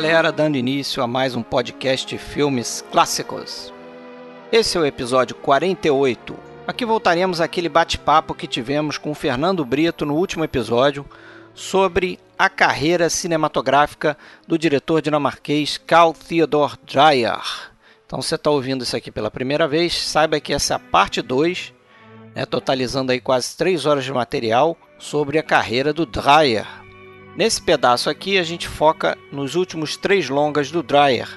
[0.00, 3.70] galera, dando início a mais um podcast de filmes clássicos.
[4.50, 6.34] Esse é o episódio 48.
[6.66, 11.04] Aqui voltaremos àquele bate-papo que tivemos com o Fernando Brito no último episódio
[11.52, 14.16] sobre a carreira cinematográfica
[14.48, 17.42] do diretor dinamarquês Carl Theodor Dreyer.
[18.06, 21.20] Então, você está ouvindo isso aqui pela primeira vez, saiba que essa é a parte
[21.20, 21.74] 2,
[22.34, 26.79] né, totalizando aí quase 3 horas de material sobre a carreira do Dreyer.
[27.36, 31.28] Nesse pedaço aqui, a gente foca nos últimos três longas do Dreyer,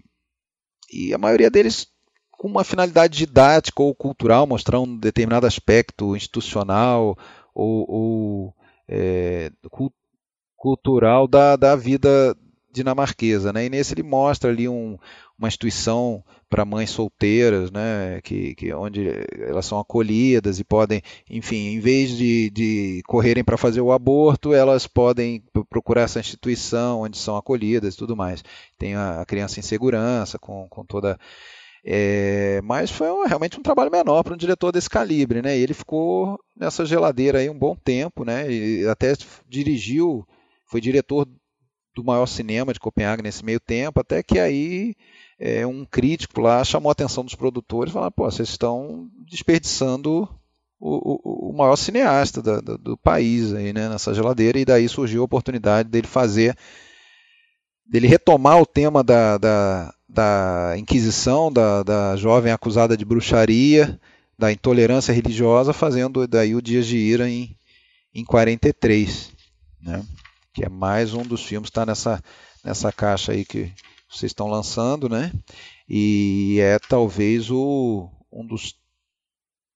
[0.91, 1.89] e a maioria deles
[2.31, 7.15] com uma finalidade didática ou cultural, mostrar um determinado aspecto institucional
[7.55, 8.55] ou, ou
[8.89, 9.53] é,
[10.61, 12.37] cultural da, da vida
[12.71, 13.53] dinamarquesa.
[13.53, 13.65] Né?
[13.65, 14.99] E nesse ele mostra ali um,
[15.39, 21.01] uma instituição para mães solteiras, né, que, que onde elas são acolhidas e podem,
[21.31, 27.03] enfim, em vez de, de correrem para fazer o aborto, elas podem procurar essa instituição
[27.03, 28.43] onde são acolhidas e tudo mais.
[28.77, 31.19] Tem a, a criança em segurança, com, com toda.
[31.85, 35.57] É, mas foi um, realmente um trabalho menor para um diretor desse calibre, né?
[35.57, 38.51] E ele ficou nessa geladeira aí um bom tempo, né?
[38.53, 39.15] E até
[39.49, 40.27] dirigiu,
[40.71, 41.27] foi diretor
[41.95, 44.95] do maior cinema de Copenhague nesse meio tempo, até que aí
[45.39, 50.29] é, um crítico lá chamou a atenção dos produtores, falando, pô, vocês estão desperdiçando
[50.79, 54.89] o, o, o maior cineasta da, do, do, país aí, né, nessa geladeira, e daí
[54.89, 56.57] surgiu a oportunidade dele fazer,
[57.85, 64.01] dele retomar o tema da, da, da Inquisição, da, da jovem acusada de bruxaria,
[64.39, 67.57] da intolerância religiosa, fazendo daí o Dias de Ira em,
[68.15, 69.33] em 43,
[69.83, 70.03] né?
[70.53, 72.23] Que é mais um dos filmes está nessa,
[72.65, 73.73] nessa caixa aí que
[74.09, 75.33] vocês estão lançando, né?
[75.89, 78.75] E é talvez o, um dos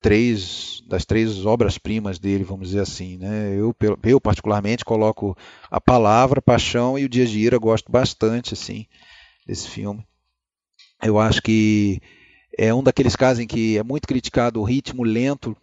[0.01, 3.55] três das três obras-primas dele, vamos dizer assim, né?
[3.57, 5.37] Eu, eu particularmente coloco
[5.71, 8.87] a palavra, paixão e o Dias de Ira gosto bastante assim
[9.47, 10.07] desse filme.
[11.03, 12.01] Eu acho que
[12.57, 15.57] é um daqueles casos em que é muito criticado o ritmo lento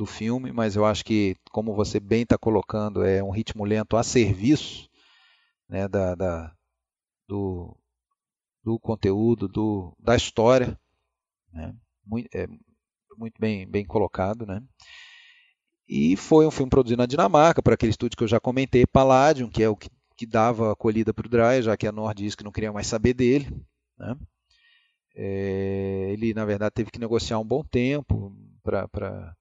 [0.00, 3.98] do filme, mas eu acho que, como você bem está colocando, é um ritmo lento
[3.98, 4.88] a serviço
[5.68, 6.56] né, da, da
[7.28, 7.76] do,
[8.64, 10.80] do conteúdo, do, da história.
[11.52, 11.74] Né?
[12.02, 12.46] Muito, é,
[13.14, 14.46] muito bem, bem colocado.
[14.46, 14.62] Né?
[15.86, 19.50] E foi um filme produzido na Dinamarca, para aquele estúdio que eu já comentei, Palladium,
[19.50, 22.52] que é o que, que dava acolhida para o Dreyer, já que a Nordisk não
[22.52, 23.54] queria mais saber dele.
[23.98, 24.16] Né?
[25.14, 29.36] É, ele, na verdade, teve que negociar um bom tempo para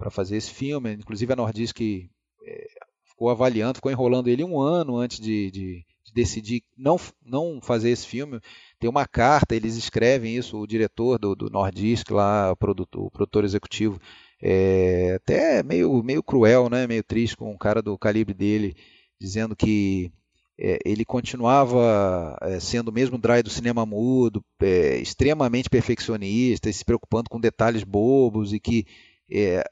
[0.00, 0.94] para fazer esse filme.
[0.94, 2.66] Inclusive a Nordisk é,
[3.04, 7.90] ficou avaliando, ficou enrolando ele um ano antes de, de, de, decidir não, não fazer
[7.90, 8.40] esse filme.
[8.78, 13.10] Tem uma carta, eles escrevem isso, o diretor do, do Nordisk, lá, o produtor, o
[13.10, 14.00] produtor executivo,
[14.42, 16.86] é, até meio, meio cruel, né?
[16.86, 18.74] meio triste com um cara do calibre dele,
[19.20, 20.10] dizendo que
[20.58, 26.86] é, ele continuava é, sendo o mesmo drive do cinema mudo, é, extremamente perfeccionista, se
[26.86, 28.86] preocupando com detalhes bobos e que
[29.30, 29.64] é,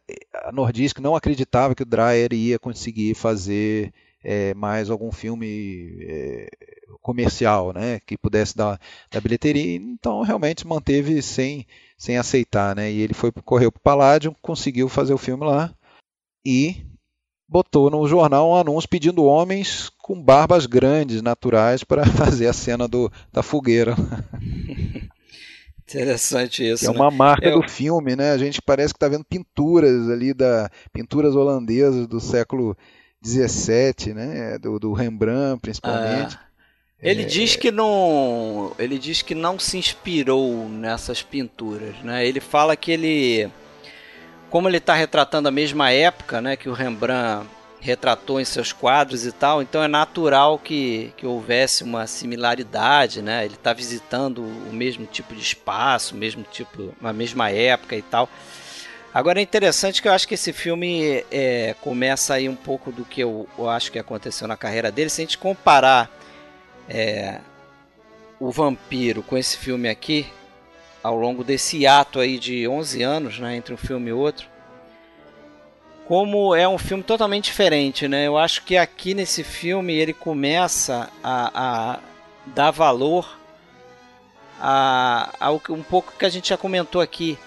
[0.45, 6.49] a Nordisk não acreditava que o Dreyer ia conseguir fazer é, mais algum filme é,
[7.01, 8.81] comercial, né, que pudesse dar,
[9.23, 11.67] bilheteria, então realmente manteve sem,
[11.97, 12.91] sem aceitar, né?
[12.91, 15.73] E ele foi correu para o Palladium, conseguiu fazer o filme lá
[16.45, 16.85] e
[17.49, 22.87] botou no jornal um anúncio pedindo homens com barbas grandes, naturais, para fazer a cena
[22.87, 23.95] do, da fogueira.
[25.89, 26.85] Interessante isso.
[26.85, 26.95] é né?
[26.95, 28.33] uma marca Eu- do filme, né?
[28.33, 32.77] A gente parece que está vendo pinturas ali da pinturas holandesas do século
[33.25, 34.59] XVII, né?
[34.59, 36.37] Do, do Rembrandt, principalmente.
[36.37, 36.41] Ah,
[37.03, 42.27] Ele diz que não, ele diz que não se inspirou nessas pinturas, né?
[42.27, 43.49] Ele fala que ele,
[44.51, 47.47] como ele está retratando a mesma época, né, que o Rembrandt
[47.81, 53.45] retratou em seus quadros e tal, então é natural que, que houvesse uma similaridade, né?
[53.45, 58.03] Ele está visitando o mesmo tipo de espaço, o mesmo tipo, a mesma época e
[58.03, 58.29] tal.
[59.15, 63.05] Agora é interessante que eu acho que esse filme é, começa aí um pouco do
[63.05, 65.09] que eu, eu acho que aconteceu na carreira dele.
[65.09, 66.11] Se a gente comparar
[66.89, 67.41] é,
[68.39, 70.27] o vampiro com esse filme aqui,
[71.03, 74.47] ao longo desse ato aí de 11 anos, né, entre um filme e outro,
[76.09, 78.27] como é um filme totalmente diferente, né?
[78.27, 81.51] Eu acho que aqui nesse filme ele começa a,
[81.95, 81.99] a
[82.47, 83.37] dar valor
[84.61, 87.39] a, ao que- um pouco que a gente já comentou aqui,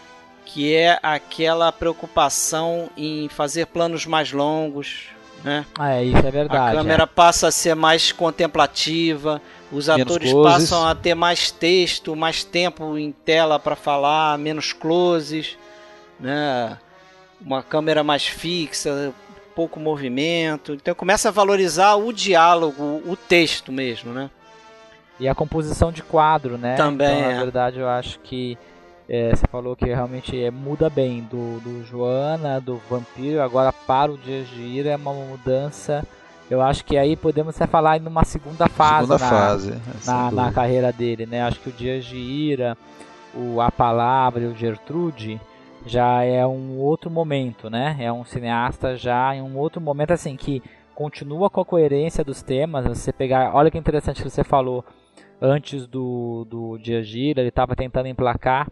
[0.45, 5.07] que é aquela preocupação em fazer planos mais longos,
[5.43, 5.65] né?
[5.77, 6.75] Ah, é, isso é verdade.
[6.77, 9.41] A câmera passa a ser mais contemplativa,
[9.71, 10.53] os Menos atores closes.
[10.69, 15.57] passam a ter mais texto, mais tempo em tela para falar, menos closes,
[16.19, 16.77] né?
[17.45, 19.13] Uma câmera mais fixa,
[19.55, 20.73] pouco movimento.
[20.73, 24.29] Então começa a valorizar o diálogo, o texto mesmo, né?
[25.19, 26.75] E a composição de quadro, né?
[26.75, 27.33] Também, Então, é.
[27.35, 28.57] na verdade, eu acho que
[29.07, 34.11] é, você falou que realmente é, muda bem do, do Joana, do Vampiro, agora para
[34.11, 36.03] o Dias de Ira é uma mudança.
[36.49, 39.73] Eu acho que aí podemos até falar em uma segunda fase, Segunda na, fase.
[39.99, 41.41] sem na, na carreira dele, né?
[41.43, 42.77] Acho que o Dias de Ira,
[43.33, 45.39] o A Palavra e o Gertrude
[45.85, 47.97] já é um outro momento, né?
[47.99, 50.61] É um cineasta já em um outro momento assim que
[50.95, 52.85] continua com a coerência dos temas.
[52.85, 54.83] Você pegar, olha que interessante que você falou
[55.41, 58.67] antes do do Dias de Ira, ele estava tentando emplacar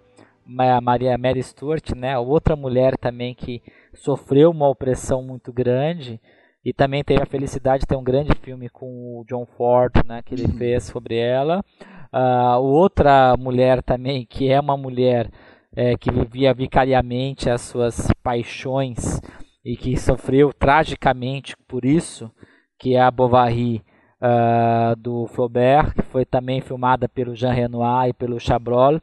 [0.57, 2.17] a Maria Mary Stuart, né?
[2.17, 3.61] Outra mulher também que
[3.93, 6.19] sofreu uma opressão muito grande
[6.65, 10.21] e também teve a felicidade de ter um grande filme com o John Ford, né,
[10.23, 10.57] que ele Uhum.
[10.57, 11.63] fez sobre ela.
[12.11, 15.29] Ah, outra mulher também, que é uma mulher
[15.75, 19.21] é, que vivia vicariamente as suas paixões
[19.63, 22.31] e que sofreu tragicamente por isso,
[22.77, 23.83] que é a Bovary
[24.21, 29.01] ah, do Flaubert, que foi também filmada pelo Jean Renoir e pelo Chabrol,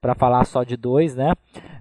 [0.00, 1.32] para falar só de dois, né?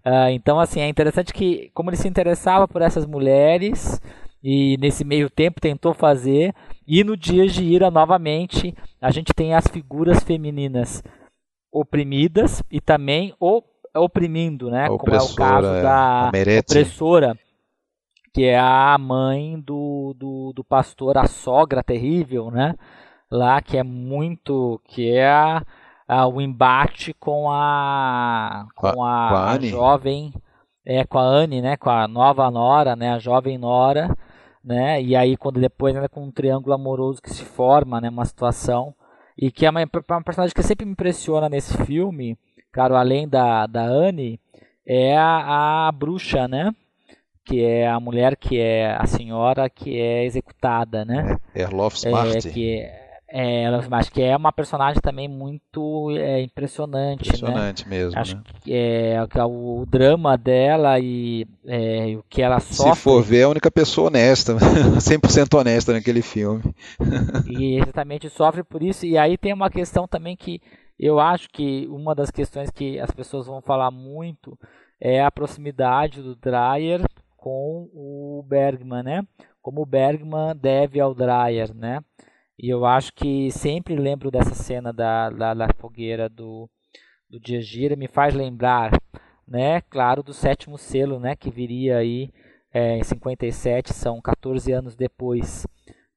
[0.03, 4.01] Ah, então, assim, é interessante que, como ele se interessava por essas mulheres,
[4.43, 6.53] e nesse meio tempo tentou fazer,
[6.87, 11.03] e no Dias de Ira, novamente, a gente tem as figuras femininas
[11.71, 13.61] oprimidas e também o,
[13.95, 14.87] oprimindo, né?
[14.87, 17.37] Como é o caso é, da opressora,
[18.33, 22.75] que é a mãe do, do, do pastor, a sogra terrível, né?
[23.31, 24.81] Lá que é muito.
[24.85, 25.63] que é a,
[26.07, 28.67] a- o embate com a.
[28.75, 30.33] com a, com a a jovem.
[30.85, 31.77] É, com a Anne, né?
[31.77, 33.11] Com a nova Nora, né?
[33.11, 34.15] A jovem Nora,
[34.63, 34.99] né?
[35.01, 38.09] E aí quando depois ainda com um triângulo amoroso que se forma, né?
[38.09, 38.95] Uma situação.
[39.37, 42.37] E que é uma, uma personagem que sempre me impressiona nesse filme,
[42.71, 44.39] claro, além da, da Anne,
[44.85, 46.73] é a, a bruxa, né?
[47.45, 51.37] Que é a mulher que é a senhora que é executada, né?
[51.55, 52.49] Erlof É, Smart.
[52.51, 52.87] que
[53.31, 57.35] é, ela, mas que é uma personagem também muito é, impressionante, né?
[57.37, 58.19] Impressionante mesmo.
[58.19, 58.43] Acho né?
[58.63, 62.95] que é, que é o, o drama dela e é, o que ela Se sofre.
[63.01, 64.55] for ver, é a única pessoa honesta,
[64.99, 66.61] 100% honesta naquele filme.
[67.49, 69.05] E exatamente sofre por isso.
[69.05, 70.61] E aí tem uma questão também que
[70.99, 74.57] eu acho que uma das questões que as pessoas vão falar muito
[74.99, 77.01] é a proximidade do Dreyer
[77.37, 79.27] com o Bergman, né?
[79.61, 82.01] Como o Bergman deve ao Dreyer, né?
[82.57, 86.69] E eu acho que sempre lembro dessa cena da, da, da fogueira do,
[87.29, 88.91] do Dias Gira, me faz lembrar,
[89.47, 89.79] né?
[89.89, 91.35] Claro, do sétimo selo, né?
[91.35, 92.29] Que viria aí
[92.73, 95.65] é, em 57, são 14 anos depois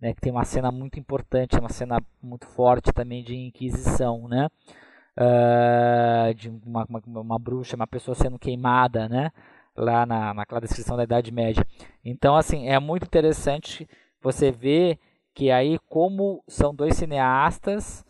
[0.02, 4.49] né, que tem uma cena muito importante, uma cena muito forte também de inquisição, né?
[5.16, 9.30] Ah, de uma, uma, uma bruxa, uma pessoa sendo queimada, né?
[9.76, 11.64] Lá na, naquela descrição da Idade Média.
[12.04, 13.88] Então, assim, é muito interessante
[14.21, 14.99] você ver
[15.32, 18.04] que aí como são dois cineastas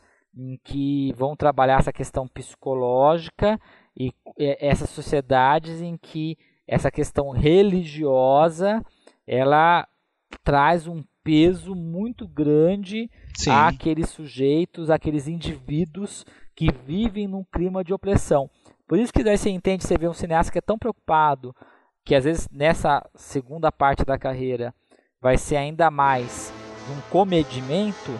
[0.64, 3.60] que vão trabalhar essa questão psicológica
[3.94, 8.82] e essas sociedades em que essa questão religiosa
[9.26, 9.86] ela
[10.42, 13.50] traz um peso muito grande Sim.
[13.50, 16.24] àqueles sujeitos, àqueles indivíduos
[16.54, 18.50] que vivem num clima de opressão.
[18.86, 21.54] Por isso que daí você entende, você vê um cineasta que é tão preocupado,
[22.04, 24.74] que às vezes nessa segunda parte da carreira
[25.20, 26.52] vai ser ainda mais
[26.90, 28.10] um comedimento,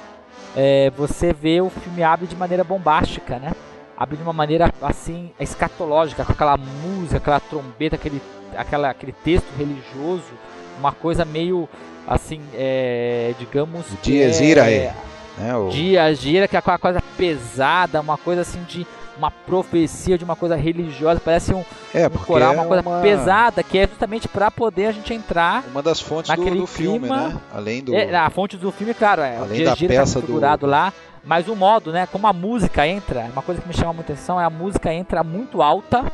[0.56, 3.52] é, você vê o filme abre de maneira bombástica, né?
[3.96, 8.22] Abre de uma maneira assim escatológica, com aquela música, aquela trombeta, aquele,
[8.56, 10.32] aquela, aquele texto religioso,
[10.78, 11.68] uma coisa meio
[12.06, 13.86] assim, é, digamos.
[14.02, 14.90] Dias é, Irae.
[15.38, 15.68] Né, o...
[15.68, 21.20] Que é uma coisa pesada, uma coisa assim de uma profecia de uma coisa religiosa,
[21.22, 23.00] parece um, é, um coral, uma é coisa uma...
[23.00, 25.64] pesada, que é justamente para poder a gente entrar.
[25.70, 27.40] Uma das fontes naquele do, do clima, filme, né?
[27.52, 27.94] Além do.
[27.94, 30.66] É, a fonte do filme, claro, é Além o da gira peça tá do...
[30.66, 30.92] lá.
[31.24, 32.06] Mas o modo, né?
[32.10, 35.22] Como a música entra, uma coisa que me chama muita atenção é a música entra
[35.22, 36.04] muito alta,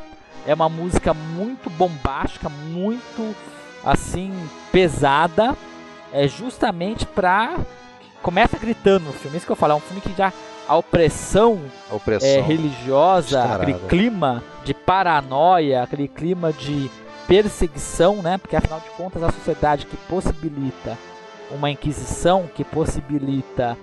[0.47, 3.35] é uma música muito bombástica, muito
[3.83, 4.35] assim
[4.71, 5.57] pesada,
[6.13, 7.57] é justamente pra
[8.23, 9.37] começa gritando no filme.
[9.37, 10.33] Isso que eu falo, é um filme que já
[10.69, 11.61] a opressão,
[11.91, 16.91] a opressão é, religiosa, aquele clima de paranoia, aquele clima de
[17.27, 18.37] perseguição, né?
[18.37, 20.99] Porque afinal de contas a sociedade que possibilita
[21.51, 23.79] uma inquisição, que possibilita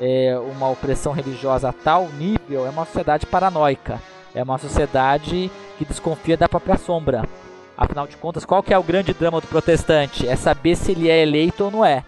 [0.00, 4.00] é, uma opressão religiosa a tal nível, é uma sociedade paranoica.
[4.34, 7.24] É uma sociedade que desconfia da própria sombra.
[7.78, 10.26] Afinal de contas, qual que é o grande drama do protestante?
[10.26, 12.02] É saber se ele é eleito ou não é.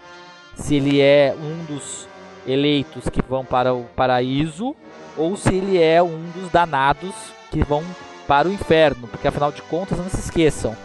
[0.56, 2.08] Se ele é um dos
[2.44, 4.74] eleitos que vão para o paraíso
[5.16, 7.14] ou se ele é um dos danados
[7.52, 7.84] que vão
[8.26, 10.76] para o inferno, porque afinal de contas, não se esqueçam,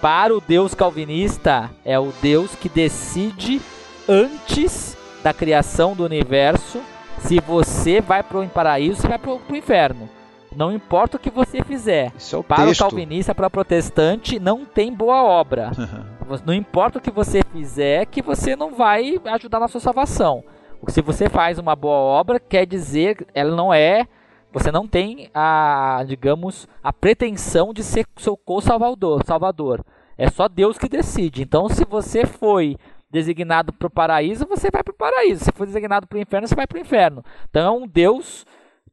[0.00, 3.60] para o Deus calvinista é o Deus que decide
[4.08, 6.80] antes da criação do universo
[7.20, 10.08] se você vai para o paraíso, se vai para o inferno.
[10.56, 12.06] Não importa o que você fizer.
[12.06, 12.80] É para texto.
[12.80, 15.70] o calvinista, para o protestante, não tem boa obra.
[16.44, 20.44] não importa o que você fizer, que você não vai ajudar na sua salvação.
[20.88, 24.06] Se você faz uma boa obra, quer dizer, ela não é,
[24.52, 29.84] você não tem a, digamos, a pretensão de ser seu co-salvador, salvador.
[30.18, 31.42] É só Deus que decide.
[31.42, 32.76] Então, se você foi
[33.10, 35.44] designado para o paraíso, você vai para o paraíso.
[35.44, 37.24] Se for designado para o inferno, você vai para o inferno.
[37.48, 38.44] Então, é um Deus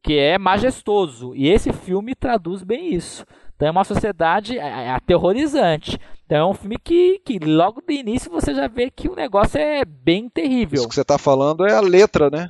[0.04, 1.36] que é majestoso.
[1.36, 3.26] E esse filme traduz bem isso.
[3.56, 6.00] Então é uma sociedade é, é aterrorizante.
[6.26, 9.60] Então é um filme que, que logo do início você já vê que o negócio
[9.60, 10.76] é bem terrível.
[10.76, 12.50] Isso que você está falando é a letra, né?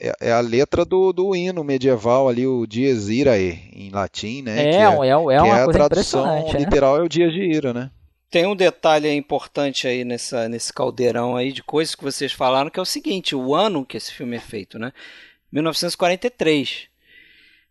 [0.00, 4.58] É, é, a letra do, do hino medieval ali, o Dies Irae, em latim, né?
[4.58, 6.58] É, que é, é, é uma é coisa a tradução né?
[6.58, 7.90] literal é o Dias de Ira, né?
[8.28, 12.80] Tem um detalhe importante aí nessa, nesse caldeirão aí de coisas que vocês falaram, que
[12.80, 14.92] é o seguinte, o ano que esse filme é feito, né?
[15.54, 16.88] 1943.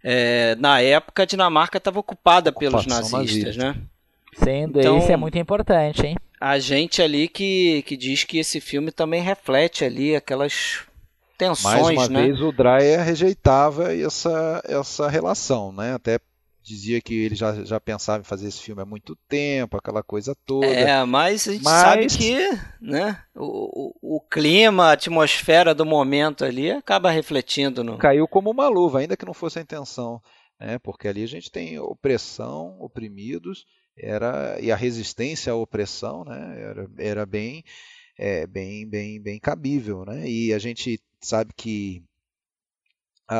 [0.03, 3.63] É, na época, a Dinamarca estava ocupada pelos nazistas, nazista.
[3.63, 3.75] né?
[4.35, 6.15] Sendo então, isso é muito importante, hein?
[6.39, 10.79] A gente ali que, que diz que esse filme também reflete ali aquelas
[11.37, 12.23] tensões, Mais uma né?
[12.23, 15.93] vez o Dreyer rejeitava essa, essa relação, né?
[15.93, 16.19] Até
[16.63, 20.33] dizia que ele já, já pensava em fazer esse filme há muito tempo, aquela coisa
[20.45, 20.65] toda.
[20.65, 21.81] É, mas a gente mas...
[21.81, 22.35] sabe que
[22.81, 27.97] né, o, o, o, clima, a atmosfera do momento ali acaba refletindo no.
[27.97, 30.21] Caiu como uma luva, ainda que não fosse a intenção.
[30.59, 33.65] Né, porque ali a gente tem opressão, oprimidos,
[33.97, 37.63] era e a resistência à opressão né, era, era bem,
[38.17, 40.05] é, bem, bem, bem cabível.
[40.05, 42.01] Né, e a gente sabe que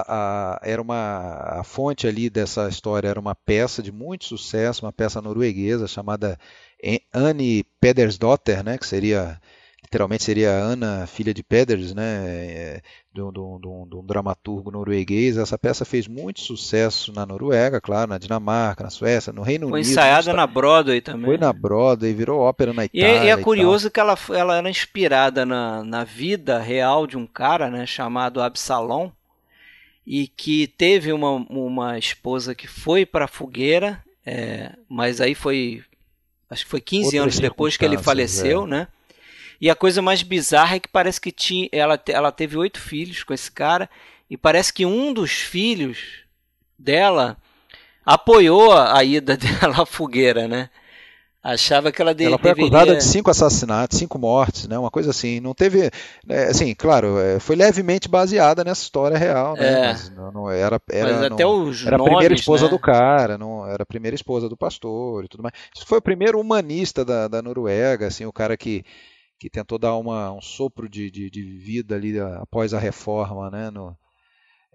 [0.02, 4.86] a, a, era uma a fonte ali dessa história era uma peça de muito sucesso,
[4.86, 6.38] uma peça norueguesa chamada
[7.14, 9.40] Anne Pedersdotter, né, que seria
[9.84, 12.82] literalmente seria Ana, filha de Peders, né, é,
[13.14, 15.38] de um, de, um, de um, dramaturgo norueguês.
[15.38, 19.82] Essa peça fez muito sucesso na Noruega, claro, na Dinamarca, na Suécia, no Reino Foi
[19.82, 19.86] Unido.
[19.86, 21.26] Foi ensaiada na Broadway também.
[21.26, 23.08] Foi na Broadway, virou ópera na Itália.
[23.08, 27.18] E, é, e é curioso que ela, ela era inspirada na, na vida real de
[27.18, 29.12] um cara, né, chamado Absalom,
[30.06, 35.84] e que teve uma, uma esposa que foi para a fogueira, é, mas aí foi,
[36.50, 38.68] acho que foi 15 Outras anos depois que ele faleceu, é.
[38.68, 38.88] né?
[39.62, 43.24] E a coisa mais bizarra é que parece que tinha, ela, ela teve oito filhos
[43.24, 43.90] com esse cara,
[44.30, 45.98] e parece que um dos filhos
[46.78, 47.38] dela
[48.06, 50.70] apoiou a ida dela à fogueira, né?
[51.44, 52.78] Achava que ela, de, ela foi deveria...
[52.78, 54.80] acusada de cinco assassinatos, cinco mortes, né?
[54.80, 55.42] Uma coisa assim.
[55.42, 55.92] Não teve,
[56.30, 59.74] é, assim, claro, é, foi levemente baseada nessa história real, né?
[59.74, 59.88] É.
[59.88, 62.70] Mas não, não era, era, Mas não, até os era nomes, a primeira esposa né?
[62.70, 65.54] do cara, não era a primeira esposa do pastor e tudo mais.
[65.76, 68.86] Isso foi o primeiro humanista da, da Noruega, assim, o cara que
[69.38, 73.70] que tentou dar uma, um sopro de, de, de vida ali após a reforma, né?
[73.70, 73.94] No,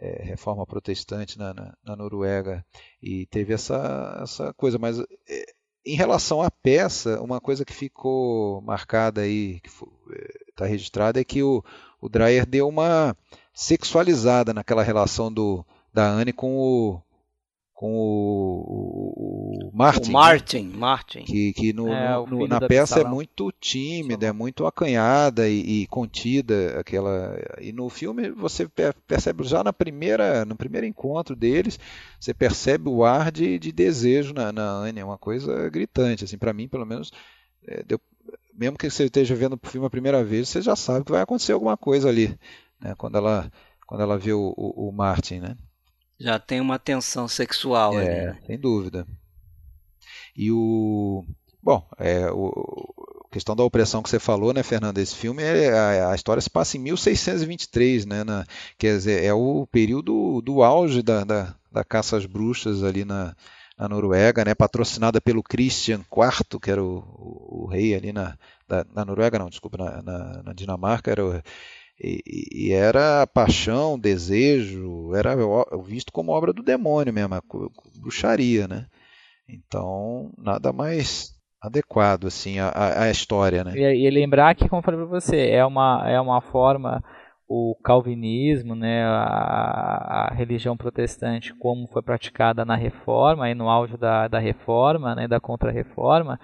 [0.01, 2.65] é, reforma protestante na, na, na, Noruega
[3.03, 5.05] e teve essa, essa coisa, mas é,
[5.89, 9.71] em relação à peça, uma coisa que ficou marcada aí, que
[10.51, 11.65] está eh, registrada, é que o,
[11.99, 13.17] o Dreyer deu uma
[13.55, 17.01] sexualizada naquela relação do, da Anne com o,
[17.79, 20.11] com o, o, Martin.
[20.11, 20.77] O Martin, né?
[20.77, 21.23] Martin.
[21.23, 25.87] Que, que no, é, no, na peça é muito tímida, é muito acanhada e, e,
[25.87, 26.81] contida.
[26.81, 28.69] aquela E no filme você
[29.07, 31.79] percebe já na primeira, no primeiro encontro deles,
[32.19, 36.25] você percebe o ar de, de desejo na, na Anne, é uma coisa gritante.
[36.25, 37.13] Assim, para mim, pelo menos,
[37.65, 38.01] é, deu,
[38.53, 41.23] mesmo que você esteja vendo o filme a primeira vez, você já sabe que vai
[41.23, 42.37] acontecer alguma coisa ali,
[42.81, 42.97] né?
[42.99, 43.49] quando, ela,
[43.87, 45.39] quando ela vê o, o, o Martin.
[45.39, 45.57] Né?
[46.19, 48.27] Já tem uma tensão sexual é, ali.
[48.27, 48.39] Né?
[48.47, 49.07] Sem dúvida.
[50.37, 51.25] E o.
[51.63, 52.95] Bom, é, o,
[53.29, 54.99] a questão da opressão que você falou, né, Fernando?
[54.99, 58.25] Esse filme, é, a, a história se passa em 1623, né?
[58.25, 58.47] Na,
[58.77, 63.37] quer dizer, é o período do auge da, da, da caça às bruxas ali na,
[63.79, 64.55] na Noruega, né?
[64.55, 69.39] Patrocinada pelo Christian IV, que era o, o, o rei ali na, da, na Noruega,
[69.39, 71.43] não, desculpa, na, na, na Dinamarca, era o,
[72.01, 75.35] e, e, era paixão, desejo, era
[75.83, 77.35] visto como obra do demônio mesmo,
[78.01, 78.87] bruxaria, né?
[79.49, 83.73] Então, nada mais adequado assim à, à história, né?
[83.77, 87.03] E, e, lembrar que, como falei para você, é uma, é uma forma
[87.49, 93.97] o calvinismo, né, a, a, religião protestante como foi praticada na reforma, aí no auge
[93.97, 96.39] da, da reforma, né, da contra-reforma,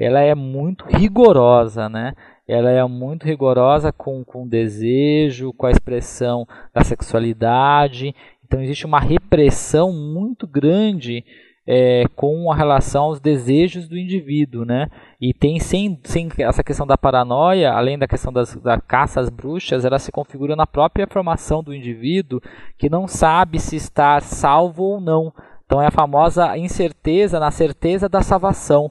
[0.00, 2.14] ela é muito rigorosa, né?
[2.52, 8.14] ela é muito rigorosa com, com o desejo, com a expressão da sexualidade.
[8.44, 11.24] Então existe uma repressão muito grande
[11.64, 14.88] é, com a relação aos desejos do indivíduo, né?
[15.20, 19.30] E tem sem, sem essa questão da paranoia, além da questão das, da caça às
[19.30, 22.40] bruxas, ela se configura na própria formação do indivíduo
[22.76, 25.32] que não sabe se está salvo ou não.
[25.64, 28.90] Então é a famosa incerteza na certeza da salvação.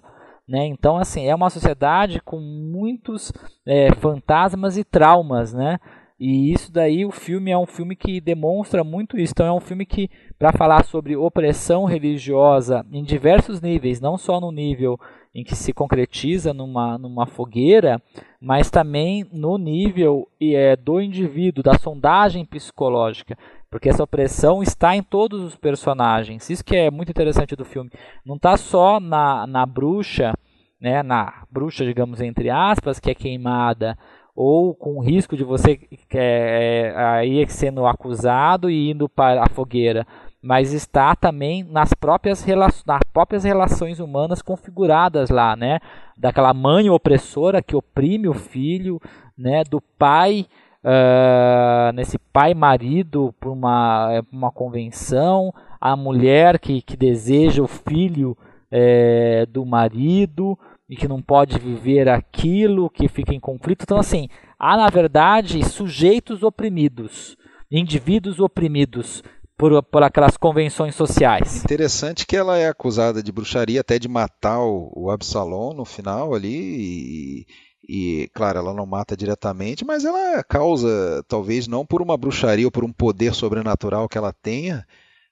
[0.50, 0.65] Né?
[0.65, 3.32] Então, assim, é uma sociedade com muitos
[3.63, 5.79] é, fantasmas e traumas, né?
[6.20, 9.32] E isso daí, o filme é um filme que demonstra muito isso.
[9.32, 14.41] Então, é um filme que, para falar sobre opressão religiosa em diversos níveis, não só
[14.41, 15.00] no nível
[15.34, 18.02] em que se concretiza numa, numa fogueira,
[18.41, 23.38] mas também no nível é, do indivíduo, da sondagem psicológica.
[23.70, 26.50] Porque essa opressão está em todos os personagens.
[26.50, 27.91] Isso que é muito interessante do filme.
[28.26, 30.34] Não está só na, na bruxa,
[30.82, 33.98] né, na bruxa, digamos, entre aspas, que é queimada,
[34.41, 35.78] ou com risco de você
[36.13, 40.08] é, aí sendo acusado e indo para a fogueira.
[40.41, 42.45] Mas está também nas próprias,
[42.88, 45.82] nas próprias relações humanas configuradas lá, né?
[46.17, 49.02] Daquela mãe opressora que oprime o filho,
[49.38, 49.65] né?
[49.65, 50.45] Do pai
[50.86, 57.67] uh, nesse pai marido por uma, é, uma convenção, a mulher que, que deseja o
[57.67, 58.38] filho
[58.71, 60.58] é, do marido
[60.89, 63.84] e que não pode viver aquilo, que fica em conflito.
[63.84, 67.38] Então, assim, há na verdade sujeitos oprimidos,
[67.71, 69.23] indivíduos oprimidos
[69.56, 71.63] por, por aquelas convenções sociais.
[71.63, 76.34] Interessante que ela é acusada de bruxaria, até de matar o, o Absalom no final
[76.34, 77.45] ali.
[77.45, 77.45] E
[77.91, 82.71] e, claro, ela não mata diretamente, mas ela causa, talvez não por uma bruxaria ou
[82.71, 84.86] por um poder sobrenatural que ela tenha,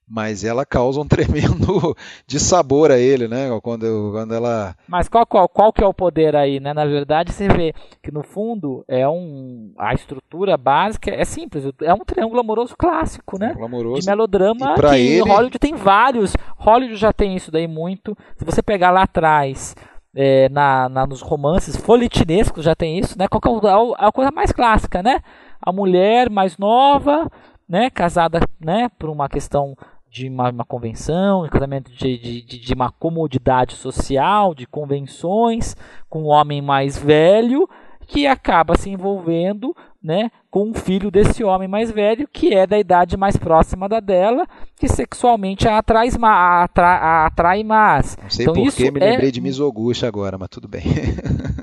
[0.08, 3.50] mas ela causa um tremendo de sabor a ele, né?
[3.62, 4.76] Quando, quando ela.
[4.88, 6.74] Mas qual, qual, qual que é o poder aí, né?
[6.74, 9.74] Na verdade, você vê que no fundo é um.
[9.78, 13.56] A estrutura básica é simples, é um triângulo amoroso clássico, né?
[13.62, 14.02] Amoroso.
[14.02, 15.30] De melodrama que ele...
[15.30, 16.34] Hollywood tem vários.
[16.56, 18.18] Hollywood já tem isso daí muito.
[18.38, 19.76] Se você pegar lá atrás
[20.16, 23.28] é, na, na, nos romances folhetinescos já tem isso, né?
[23.28, 25.22] Qual é, é, a coisa mais clássica, né?
[25.62, 27.30] A mulher mais nova,
[27.68, 27.90] né?
[27.90, 28.90] Casada, né?
[28.98, 29.76] Por uma questão
[30.10, 35.76] de uma, uma convenção, de casamento de, de, de, uma comodidade social, de convenções,
[36.10, 37.68] com um homem mais velho
[38.08, 42.80] que acaba se envolvendo né, com um filho desse homem mais velho, que é da
[42.80, 48.18] idade mais próxima da dela, que sexualmente a atrai, a atrai, a atrai mais.
[48.22, 49.12] Não sei então, por me é...
[49.12, 50.84] lembrei de Mizoguchi agora, mas tudo bem.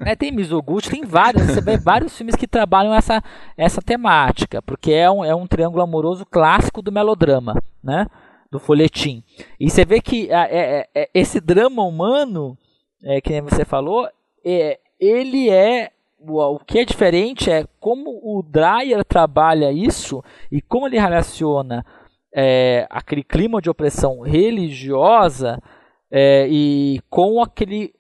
[0.04, 3.22] é, tem Mizoguchi, tem vários, você vê vários filmes que trabalham essa,
[3.57, 8.07] essa temática, porque é um, é um triângulo amoroso clássico do melodrama, né,
[8.55, 9.25] do folhetim.
[9.59, 12.57] E você vê que é, é, é esse drama humano,
[13.03, 14.09] é, que nem você falou,
[14.45, 15.90] é, ele é
[16.27, 21.85] o que é diferente é como o Dreyer trabalha isso e como ele relaciona
[22.35, 25.61] é, aquele clima de opressão religiosa
[26.49, 27.93] e com aquele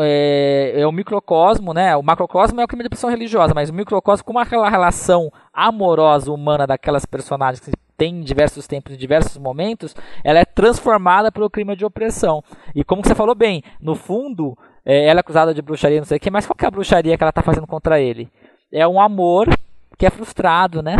[0.00, 1.94] é, é, o microcosmo, né?
[1.96, 6.32] O macrocosmo é o clima de opressão religiosa, mas o microcosmo com aquela relação amorosa
[6.32, 7.70] humana daquelas personagens que
[8.02, 12.42] tem em diversos tempos, em diversos momentos, ela é transformada pelo clima de opressão.
[12.74, 16.16] E como você falou bem, no fundo, é, ela é acusada de bruxaria, não sei
[16.16, 18.28] o que, mas qual que é a bruxaria que ela está fazendo contra ele?
[18.72, 19.48] É um amor
[19.96, 20.96] que é frustrado, né?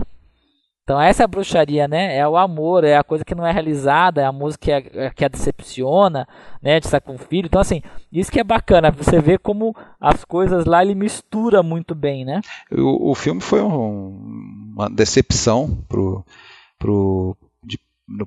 [0.85, 2.17] Então essa é a bruxaria, né?
[2.17, 5.11] É o amor, é a coisa que não é realizada, é a música que, é,
[5.11, 6.25] que a decepciona,
[6.63, 6.79] né?
[6.79, 7.47] De estar com o filho.
[7.47, 11.97] Então assim, isso que é bacana, você vê como as coisas lá ele mistura muito
[11.97, 12.41] bem, né?
[12.71, 16.25] O, o filme foi um, uma decepção pro,
[16.83, 17.79] pro, de,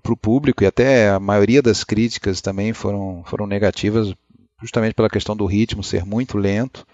[0.02, 4.14] pro público e até a maioria das críticas também foram, foram negativas
[4.62, 6.88] justamente pela questão do ritmo ser muito lento,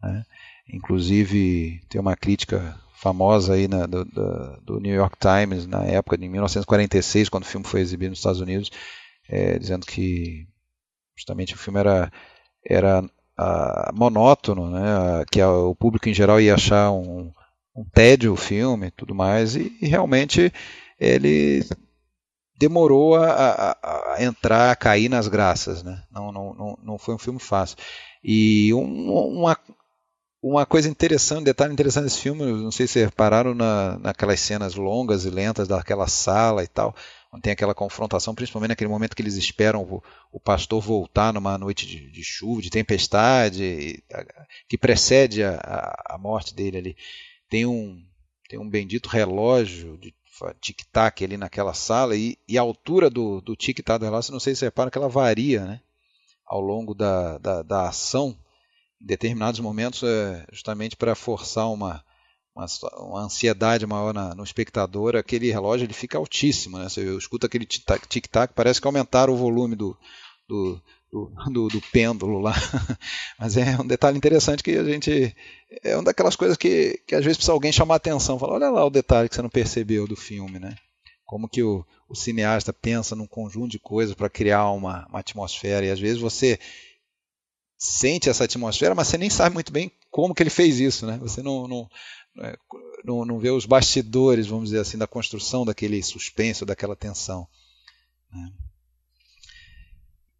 [0.00, 0.22] né?
[0.72, 4.04] Inclusive tem uma crítica famosa aí na, do,
[4.62, 8.40] do, New York Times na época de 1946, quando o filme foi exibido nos Estados
[8.40, 8.70] Unidos,
[9.28, 10.46] é, dizendo que
[11.16, 12.12] justamente o filme era,
[12.64, 13.02] era
[13.36, 17.32] a, monótono, né, que a, o público em geral ia achar um,
[17.74, 20.52] um tédio o filme tudo mais, e, e realmente
[20.98, 21.64] ele
[22.58, 26.02] demorou a, a, a, entrar, a cair nas graças, né?
[26.10, 27.76] Não, não, não, não foi um filme fácil.
[28.22, 29.56] E um, uma,
[30.42, 34.40] uma coisa interessante, um detalhe interessante desse filme, não sei se vocês repararam na, naquelas
[34.40, 36.94] cenas longas e lentas daquela sala e tal,
[37.32, 41.58] onde tem aquela confrontação, principalmente naquele momento que eles esperam o, o pastor voltar numa
[41.58, 44.02] noite de, de chuva, de tempestade,
[44.68, 46.96] que precede a, a, morte dele ali.
[47.48, 48.02] Tem um,
[48.48, 50.14] tem um bendito relógio de
[50.60, 54.54] tic-tac ali naquela sala e, e, a altura do, do tic-tac do relógio, não sei
[54.54, 55.80] se vocês reparam que ela varia né,
[56.46, 58.36] ao longo da, da, da ação
[59.00, 62.04] em determinados momentos é justamente para forçar uma,
[62.54, 62.66] uma,
[62.98, 66.78] uma, ansiedade maior na, no espectador, aquele relógio ele fica altíssimo.
[66.78, 66.88] Né?
[66.88, 69.96] Você escuta aquele tic-tac, parece que aumentaram o volume do,
[70.48, 72.54] do, do, do, do pêndulo lá.
[73.38, 75.34] Mas é um detalhe interessante que a gente.
[75.82, 78.38] É uma daquelas coisas que, que às vezes precisa alguém chamar atenção.
[78.38, 80.58] Falar, olha lá o detalhe que você não percebeu do filme.
[80.58, 80.74] Né?
[81.24, 85.86] Como que o, o cineasta pensa num conjunto de coisas para criar uma, uma atmosfera.
[85.86, 86.58] E às vezes você
[87.78, 91.16] sente essa atmosfera, mas você nem sabe muito bem como que ele fez isso, né?
[91.18, 91.88] Você não, não,
[92.40, 92.56] é,
[93.04, 97.46] não, não vê os bastidores, vamos dizer assim, da construção daquele suspense, daquela tensão.
[98.32, 98.52] Né?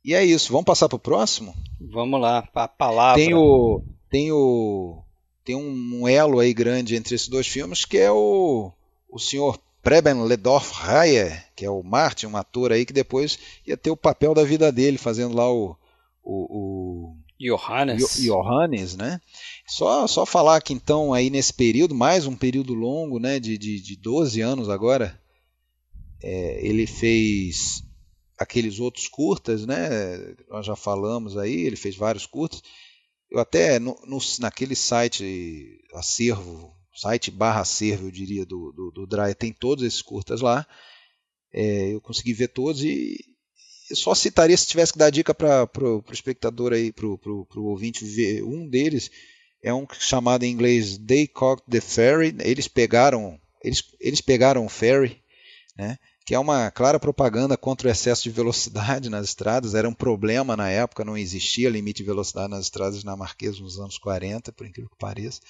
[0.09, 0.51] E é isso.
[0.53, 1.55] Vamos passar para o próximo?
[1.79, 3.23] Vamos lá, a palavra.
[3.23, 5.03] Tem o, tem o,
[5.45, 8.73] tem um elo aí grande entre esses dois filmes que é o,
[9.07, 13.77] o senhor Preben Ledorf Reyer, que é o Martin, um ator aí que depois ia
[13.77, 15.77] ter o papel da vida dele, fazendo lá o,
[16.25, 18.17] o, o Johannes.
[18.23, 19.21] Johannes, né?
[19.67, 23.79] Só, só falar que então aí nesse período, mais um período longo, né, de, de,
[23.79, 25.21] de 12 anos agora,
[26.23, 27.87] é, ele fez
[28.39, 29.89] aqueles outros curtas, né?
[30.49, 32.63] Nós já falamos aí, ele fez vários curtas.
[33.31, 39.07] Eu até no, no naquele site acervo, site barra acervo, eu diria, do, do, do
[39.07, 40.67] Dry, tem todos esses curtas lá.
[41.53, 43.17] É, eu consegui ver todos e
[43.91, 48.05] eu só citaria se tivesse que dar dica para o espectador aí, para o ouvinte
[48.05, 49.11] ver um deles.
[49.63, 52.37] É um chamado em inglês They Caught the Ferry.
[52.41, 55.21] Eles pegaram, eles, eles pegaram o ferry,
[55.77, 55.99] né?
[56.29, 59.75] Que é uma clara propaganda contra o excesso de velocidade nas estradas.
[59.75, 63.97] Era um problema na época, não existia limite de velocidade nas estradas dinamarquesas nos anos
[63.97, 65.41] 40, por incrível que pareça.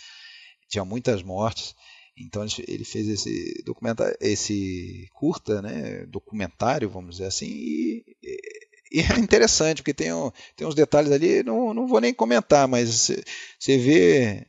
[0.68, 1.74] Tinha muitas mortes.
[2.16, 8.04] Então ele fez esse documentário, esse curta, né, documentário, vamos dizer assim, e,
[8.92, 12.68] e é interessante porque tem, um, tem uns detalhes ali, não, não vou nem comentar,
[12.68, 13.10] mas
[13.58, 14.46] você vê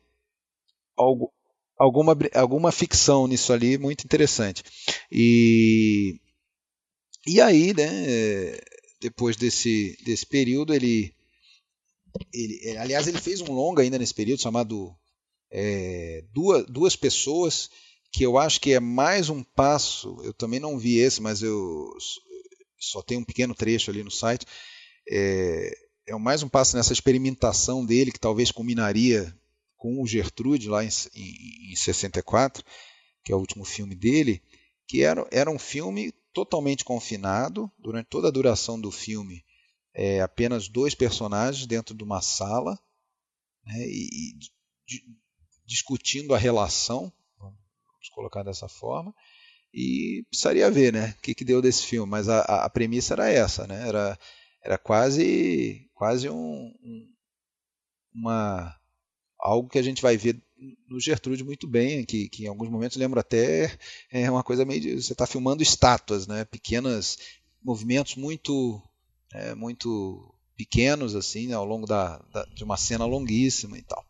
[0.96, 1.34] algo,
[1.80, 4.64] alguma, alguma ficção nisso ali muito interessante.
[5.10, 6.20] E,
[7.26, 8.60] e aí, né,
[9.00, 11.16] depois desse, desse período, ele,
[12.34, 14.94] ele, aliás, ele fez um longa ainda nesse período chamado
[15.50, 17.70] é, duas, duas pessoas
[18.12, 20.18] que eu acho que é mais um passo.
[20.24, 21.90] Eu também não vi esse, mas eu
[22.78, 24.46] só tenho um pequeno trecho ali no site.
[25.10, 25.72] É,
[26.08, 29.34] é mais um passo nessa experimentação dele que talvez culminaria
[29.80, 32.64] com o Gertrude lá em, em, em 64,
[33.24, 34.44] que é o último filme dele,
[34.86, 39.44] que era, era um filme totalmente confinado durante toda a duração do filme.
[39.94, 42.78] É, apenas dois personagens dentro de uma sala
[43.66, 44.40] né, e, e
[45.66, 49.14] discutindo a relação, vamos colocar dessa forma,
[49.74, 53.30] e precisaria ver né, o que, que deu desse filme, mas a, a premissa era
[53.30, 54.20] essa, né, era,
[54.64, 57.14] era quase, quase um, um,
[58.14, 58.79] uma,
[59.40, 60.42] algo que a gente vai ver
[60.90, 63.72] no Gertrude muito bem, que, que em alguns momentos lembra até
[64.12, 67.18] é uma coisa meio de, você está filmando estátuas, né, pequenas
[67.64, 68.82] movimentos muito
[69.34, 74.04] é, muito pequenos assim né, ao longo da, da, de uma cena longuíssima e tal.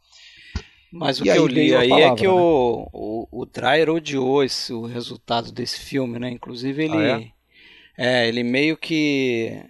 [0.92, 2.34] Mas o e que eu li aí palavra, é que né?
[2.34, 6.32] o, o, o Dreyer odiou esse, o resultado desse filme, né?
[6.32, 6.98] Inclusive ele.
[6.98, 7.22] Ah,
[7.96, 8.24] é?
[8.24, 8.28] é?
[8.28, 9.64] ele meio que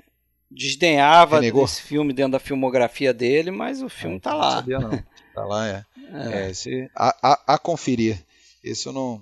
[0.50, 1.64] desdenhava Renegou.
[1.64, 4.50] desse filme dentro da filmografia dele, mas o filme está lá.
[4.50, 5.04] Não sabia, não.
[5.40, 5.86] Tá lá, é.
[6.12, 6.34] é.
[6.34, 8.22] é esse, a, a, a, conferir.
[8.62, 9.22] Esse eu não,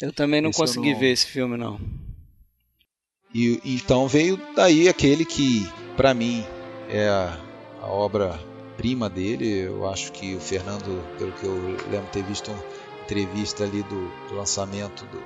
[0.00, 0.98] Eu também não consegui não...
[0.98, 1.78] ver esse filme, não.
[3.32, 6.44] E então veio daí aquele que, para mim,
[6.90, 7.38] é a,
[7.80, 9.60] a obra-prima dele.
[9.60, 11.54] Eu acho que o Fernando, pelo que eu
[11.88, 12.64] lembro ter visto uma
[13.04, 15.22] entrevista ali do, do lançamento do,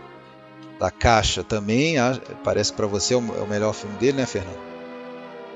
[0.78, 1.94] da Caixa também,
[2.44, 4.60] parece que para você é o, é o melhor filme dele, né, Fernando?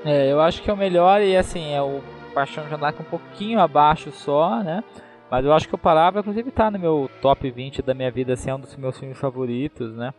[0.03, 2.01] É, eu acho que é o melhor e assim, é o
[2.37, 4.83] Paixão de Jandaca um pouquinho abaixo só, né?
[5.31, 8.33] Mas eu acho que o Palavra, inclusive, tá no meu top 20 da minha vida,
[8.33, 10.13] assim, é um dos meus filmes favoritos, né?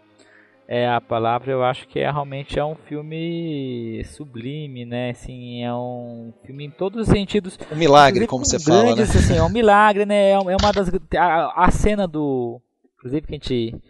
[0.67, 5.11] É, a palavra eu acho que é realmente é um filme sublime, né?
[5.11, 7.57] Assim, é um filme em todos os sentidos.
[7.71, 9.03] Um milagre, como você fala, né?
[9.03, 10.31] Assim, é um milagre, né?
[10.31, 12.61] É, é uma das a, a, cena do,
[12.97, 13.81] inclusive que a gente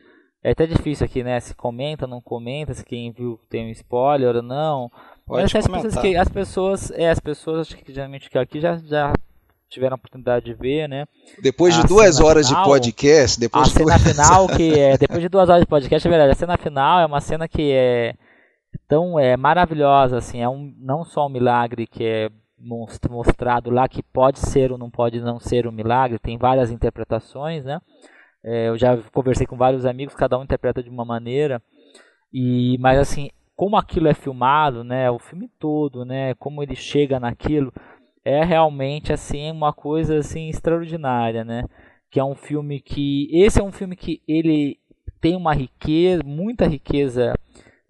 [0.45, 1.41] é até difícil aqui, né?
[1.41, 4.91] Se comenta, não comenta, se quem viu tem um spoiler ou não.
[5.29, 8.61] Pode Mas as pessoas que as pessoas, é, as pessoas acho que geralmente que aqui
[8.61, 9.13] já já
[9.69, 11.07] tiveram a oportunidade de ver, né?
[11.43, 14.03] Depois de duas horas final, de podcast, depois a cena duas...
[14.17, 16.33] final que é depois de duas horas de podcast, é verdade.
[16.33, 18.15] A cena final é uma cena que é
[18.89, 24.03] tão é maravilhosa, assim, é um não só um milagre que é mostrado lá que
[24.03, 27.81] pode ser ou não pode não ser um milagre, tem várias interpretações, né?
[28.43, 31.63] É, eu já conversei com vários amigos, cada um interpreta de uma maneira.
[32.33, 37.19] E mas assim, como aquilo é filmado, né, o filme todo, né, como ele chega
[37.19, 37.73] naquilo,
[38.25, 41.65] é realmente assim uma coisa assim extraordinária, né?
[42.09, 44.79] Que é um filme que esse é um filme que ele
[45.21, 47.35] tem uma riqueza, muita riqueza,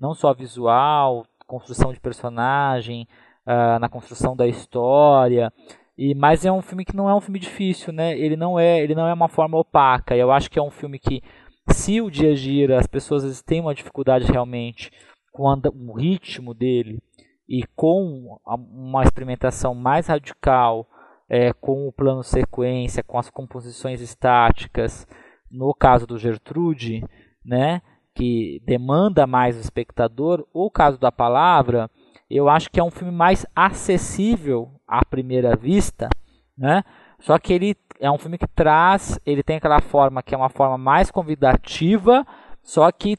[0.00, 3.07] não só visual, construção de personagem,
[3.46, 5.52] uh, na construção da história,
[5.98, 8.18] e mas é um filme que não é um filme difícil, né?
[8.18, 10.16] Ele não é, ele não é uma forma opaca.
[10.16, 11.22] Eu acho que é um filme que
[11.70, 14.90] se o dia gira, as pessoas têm uma dificuldade realmente
[15.38, 17.01] com o ritmo dele,
[17.48, 20.87] e com uma experimentação mais radical,
[21.29, 25.07] é, com o plano sequência, com as composições estáticas,
[25.51, 27.05] no caso do Gertrude,
[27.44, 27.81] né,
[28.14, 31.90] que demanda mais o espectador, o caso da palavra,
[32.29, 36.11] eu acho que é um filme mais acessível à primeira vista,
[36.57, 36.83] né?
[37.20, 40.51] Só que ele é um filme que traz, ele tem aquela forma que é uma
[40.51, 42.27] forma mais convidativa,
[42.62, 43.16] só que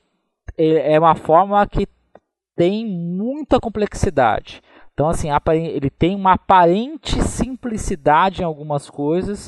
[0.58, 1.88] é, é uma forma que
[2.60, 4.62] tem muita complexidade.
[4.94, 9.48] Então, assim, ele tem uma aparente simplicidade em algumas coisas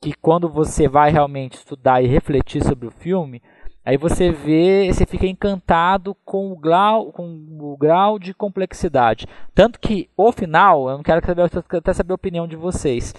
[0.00, 3.42] que quando você vai realmente estudar e refletir sobre o filme,
[3.84, 9.26] aí você vê, você fica encantado com o grau, com o grau de complexidade.
[9.52, 13.12] Tanto que o final, eu não quero saber, até saber a opinião de vocês.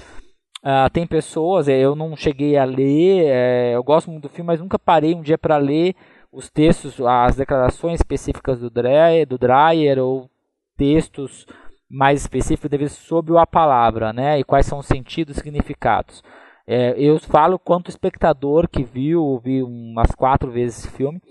[0.64, 4.48] Uh, tem pessoas, é, eu não cheguei a ler, é, eu gosto muito do filme,
[4.48, 5.94] mas nunca parei um dia para ler
[6.34, 10.30] os textos, as declarações específicas do Dreyer, do Dreyer ou
[10.76, 11.46] textos
[11.90, 14.40] mais específicos sobre a palavra, né?
[14.40, 16.24] E quais são os sentidos significados.
[16.66, 21.22] É, eu falo quanto espectador que viu, vi umas quatro vezes esse filme.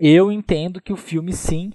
[0.00, 1.72] Eu entendo que o filme sim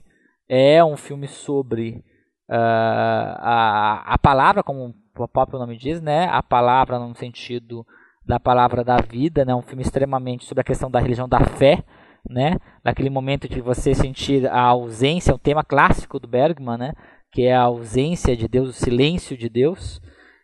[0.50, 2.04] é um filme sobre
[2.50, 6.26] uh, a, a palavra, como o próprio nome diz, né?
[6.26, 7.86] A palavra no sentido
[8.26, 9.54] da palavra da vida, né?
[9.54, 11.84] Um filme extremamente sobre a questão da religião da fé,
[12.28, 12.58] né?
[12.84, 16.94] Naquele momento de você sentir a ausência, um tema clássico do Bergman, né?
[17.32, 20.02] Que é a ausência de Deus, o silêncio de Deus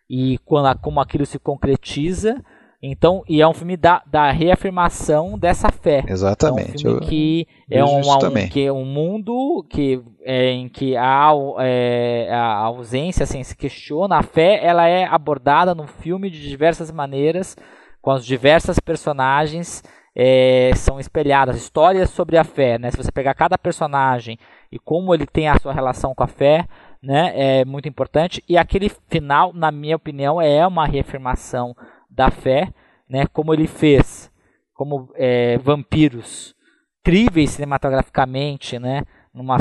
[0.08, 2.42] e quando, como aquilo se concretiza.
[2.82, 6.02] Então, e é um filme da, da reafirmação dessa fé.
[6.08, 6.84] Exatamente.
[6.84, 10.96] É um filme que é um, um, que é um mundo que, é, em que
[10.96, 16.40] a, é, a ausência assim, se questiona, a fé ela é abordada no filme de
[16.48, 17.56] diversas maneiras,
[18.00, 22.80] com as diversas personagens é, são espelhadas, histórias sobre a fé.
[22.80, 22.90] Né?
[22.90, 24.36] Se você pegar cada personagem
[24.72, 26.66] e como ele tem a sua relação com a fé,
[27.02, 28.42] né, é muito importante.
[28.48, 31.76] E aquele final, na minha opinião, é uma reafirmação
[32.14, 32.72] da fé,
[33.08, 34.30] né, como ele fez,
[34.74, 36.54] como é, vampiros
[37.02, 39.02] críveis cinematograficamente, né,
[39.34, 39.58] numa,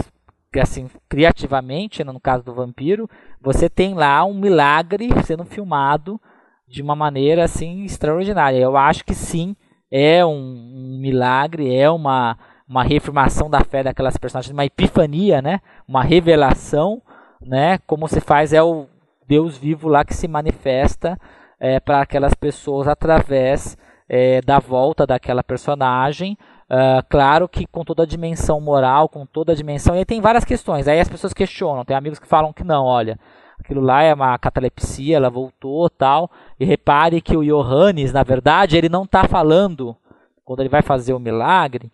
[0.59, 3.09] assim, criativamente, no caso do vampiro,
[3.41, 6.19] você tem lá um milagre sendo filmado
[6.67, 8.57] de uma maneira assim extraordinária.
[8.57, 9.55] Eu acho que sim,
[9.89, 12.37] é um, um milagre, é uma,
[12.67, 17.01] uma reafirmação da fé daquelas personagens, uma epifania, né, uma revelação,
[17.41, 18.87] né, como se faz é o
[19.27, 21.17] Deus vivo lá que se manifesta
[21.61, 23.77] é, para aquelas pessoas através
[24.09, 26.35] é, da volta daquela personagem.
[26.63, 29.93] Uh, claro que com toda a dimensão moral, com toda a dimensão.
[29.93, 30.87] E aí tem várias questões.
[30.87, 31.85] Aí as pessoas questionam.
[31.85, 33.19] Tem amigos que falam que não, olha,
[33.59, 36.31] aquilo lá é uma catalepsia, ela voltou tal.
[36.59, 39.95] E repare que o Johannes, na verdade, ele não está falando,
[40.43, 41.91] quando ele vai fazer o milagre,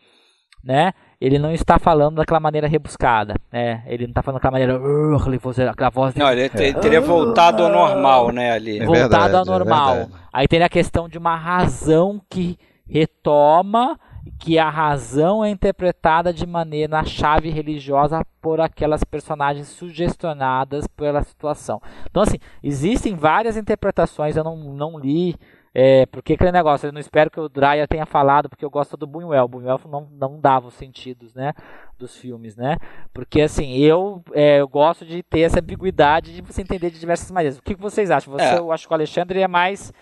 [0.64, 0.94] né?
[1.20, 3.84] Ele não está falando daquela maneira rebuscada, né?
[3.88, 6.14] Ele não está falando daquela maneira, uh, aquela voz.
[6.16, 8.80] Não, ele teria voltado ao normal, né, ali.
[8.80, 9.96] É voltado verdade, ao é normal.
[9.96, 14.00] É Aí teria a questão de uma razão que retoma
[14.40, 21.24] que a razão é interpretada de maneira na chave religiosa por aquelas personagens sugestionadas pela
[21.24, 21.82] situação.
[22.10, 25.36] Então, assim, existem várias interpretações, eu não, não li
[25.80, 28.98] é, porque aquele negócio, eu não espero que o Dreyer tenha falado, porque eu gosto
[28.98, 29.44] do Buñuel.
[29.46, 31.54] O Buñuel não, não dava os sentidos, né?
[32.00, 32.78] Dos filmes, né?
[33.14, 37.30] Porque, assim, eu, é, eu gosto de ter essa ambiguidade de você entender de diversas
[37.30, 37.60] maneiras.
[37.60, 38.34] O que, que vocês acham?
[38.34, 38.58] Você, é.
[38.58, 39.94] Eu acho que o Alexandre é mais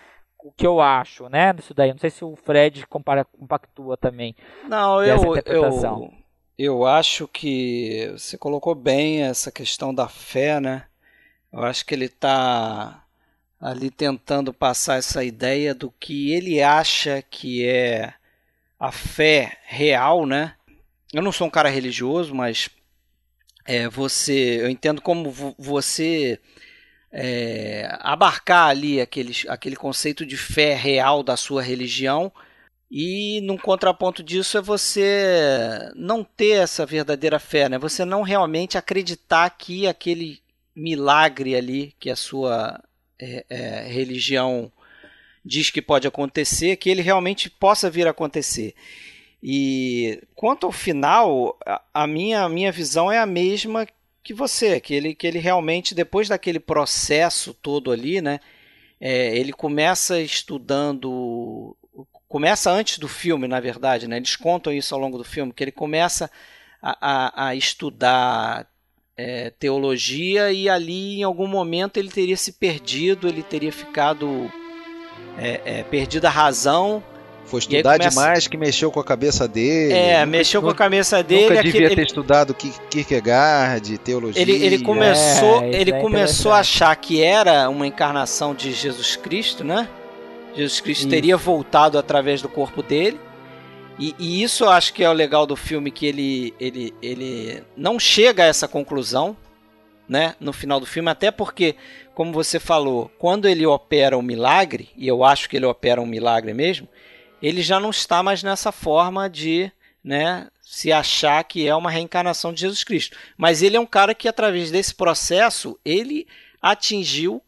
[0.42, 1.54] o que eu acho, né?
[1.58, 1.90] Isso daí.
[1.90, 4.34] Não sei se o Fred compara, compactua também.
[4.66, 6.10] Não, eu, eu,
[6.56, 10.86] eu acho que você colocou bem essa questão da fé, né?
[11.52, 13.05] Eu acho que ele está
[13.60, 18.14] ali tentando passar essa ideia do que ele acha que é
[18.78, 20.54] a fé real, né?
[21.12, 22.68] Eu não sou um cara religioso, mas
[23.64, 26.38] é, você, eu entendo como você
[27.10, 32.32] é, abarcar ali aquele, aquele conceito de fé real da sua religião
[32.90, 37.78] e num contraponto disso é você não ter essa verdadeira fé, né?
[37.78, 40.40] Você não realmente acreditar que aquele
[40.74, 42.80] milagre ali que a sua
[43.18, 44.70] é, é, religião
[45.44, 48.74] diz que pode acontecer, que ele realmente possa vir a acontecer.
[49.42, 51.56] E quanto ao final,
[51.94, 53.86] a minha, a minha visão é a mesma
[54.22, 58.40] que você, que ele, que ele realmente, depois daquele processo todo ali, né,
[59.00, 61.76] é, ele começa estudando,
[62.26, 65.62] começa antes do filme, na verdade, né, eles contam isso ao longo do filme, que
[65.62, 66.28] ele começa
[66.82, 68.68] a, a, a estudar
[69.16, 74.50] é, teologia e ali em algum momento ele teria se perdido, ele teria ficado
[75.38, 77.02] é, é, perdido a razão.
[77.46, 78.10] Foi estudar começa...
[78.10, 79.92] demais que mexeu com a cabeça dele.
[79.92, 81.50] É, nunca, mexeu com a cabeça dele.
[81.50, 84.42] Nunca devia ter estudado Kierkegaard, teologia.
[84.42, 89.14] Ele, ele começou, é, ele é começou a achar que era uma encarnação de Jesus
[89.14, 89.88] Cristo, né?
[90.56, 91.08] Jesus Cristo Isso.
[91.10, 93.20] teria voltado através do corpo dele.
[93.98, 97.62] E, e, isso eu acho que é o legal do filme, que ele, ele, ele
[97.76, 99.36] não chega a essa conclusão,
[100.08, 101.74] né, no final do filme, até porque,
[102.14, 106.06] como você falou, quando ele opera um milagre, e eu acho que ele opera um
[106.06, 106.88] milagre mesmo,
[107.42, 109.72] ele já não está mais nessa forma de,
[110.04, 113.16] né, se achar que é uma reencarnação de Jesus Cristo.
[113.36, 116.26] Mas ele é um cara que, através desse processo, ele
[116.60, 117.42] atingiu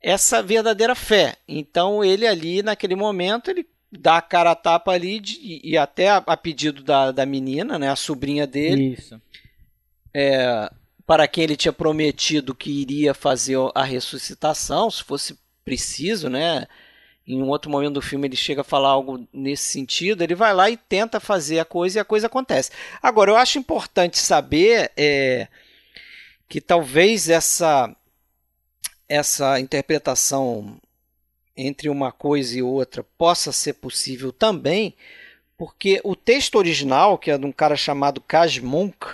[0.00, 1.36] essa verdadeira fé.
[1.48, 6.08] Então, ele ali, naquele momento, ele dá a cara a tapa ali de, e até
[6.08, 8.94] a, a, pedido da, da menina, né, a sobrinha dele.
[8.94, 9.20] Isso.
[10.14, 10.70] É,
[11.06, 16.66] para quem ele tinha prometido que iria fazer a ressuscitação, se fosse preciso, né?
[17.26, 20.52] Em um outro momento do filme ele chega a falar algo nesse sentido, ele vai
[20.52, 22.70] lá e tenta fazer a coisa e a coisa acontece.
[23.00, 25.46] Agora, eu acho importante saber é,
[26.48, 27.94] que talvez essa,
[29.08, 30.80] essa interpretação
[31.56, 34.94] entre uma coisa e outra possa ser possível também,
[35.56, 39.06] porque o texto original, que é de um cara chamado Kaj Munk,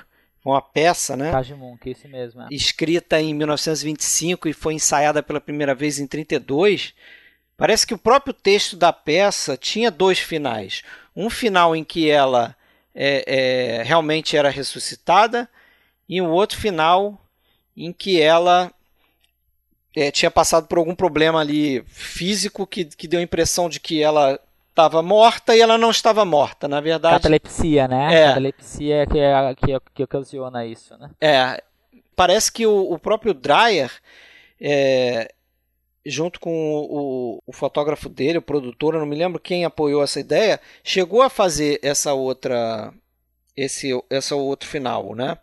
[0.44, 1.30] uma peça, né?
[1.30, 2.42] Kaj Munk, esse mesmo.
[2.42, 2.46] É.
[2.50, 6.94] Escrita em 1925 e foi ensaiada pela primeira vez em 32.
[7.56, 10.82] Parece que o próprio texto da peça tinha dois finais.
[11.14, 12.56] Um final em que ela
[12.94, 15.48] é, é, realmente era ressuscitada
[16.08, 17.20] e um outro final
[17.76, 18.72] em que ela
[19.96, 24.02] é, tinha passado por algum problema ali físico que, que deu a impressão de que
[24.02, 24.38] ela
[24.70, 27.16] estava morta e ela não estava morta, na verdade.
[27.16, 28.22] Catalepsia, né?
[28.22, 28.28] É.
[28.28, 31.10] Catalepsia que, é, que, que ocasiona isso, né?
[31.20, 31.62] É.
[32.14, 33.90] Parece que o, o próprio Dreyer,
[34.60, 35.32] é,
[36.06, 40.20] junto com o, o, fotógrafo dele, o produtor, eu não me lembro quem apoiou essa
[40.20, 42.92] ideia, chegou a fazer essa outra,
[43.56, 45.38] esse, essa outro final, né?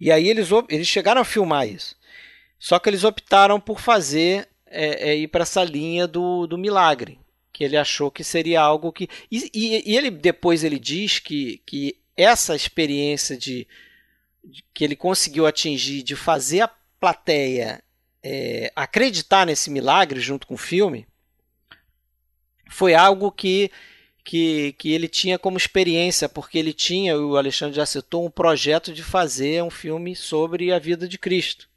[0.00, 1.96] E aí eles, eles chegaram a filmar isso.
[2.58, 7.18] Só que eles optaram por fazer é, é ir para essa linha do, do milagre,
[7.52, 11.62] que ele achou que seria algo que e, e, e ele depois ele diz que,
[11.66, 13.66] que essa experiência de,
[14.44, 17.82] de, que ele conseguiu atingir de fazer a plateia
[18.22, 21.06] é, acreditar nesse milagre junto com o filme
[22.68, 23.70] foi algo que
[24.26, 28.92] que, que ele tinha como experiência, porque ele tinha, o Alexandre já citou, um projeto
[28.92, 31.68] de fazer um filme sobre a vida de Cristo.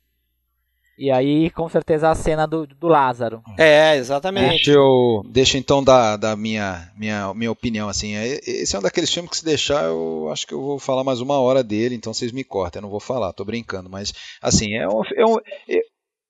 [0.99, 3.41] E aí, com certeza, a cena do, do Lázaro.
[3.57, 4.49] É, exatamente.
[4.49, 7.87] Deixa eu deixa então dar da minha, minha, minha opinião.
[7.87, 8.15] assim.
[8.15, 11.05] É, esse é um daqueles filmes que se deixar, eu acho que eu vou falar
[11.05, 13.89] mais uma hora dele, então vocês me cortem, eu não vou falar, tô brincando.
[13.89, 15.37] Mas, assim, é um, é um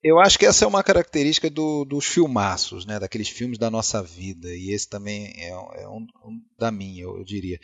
[0.03, 4.01] eu acho que essa é uma característica do, dos filmaços, né, daqueles filmes da nossa
[4.01, 7.59] vida, e esse também é, é um, um, da minha, eu, eu diria,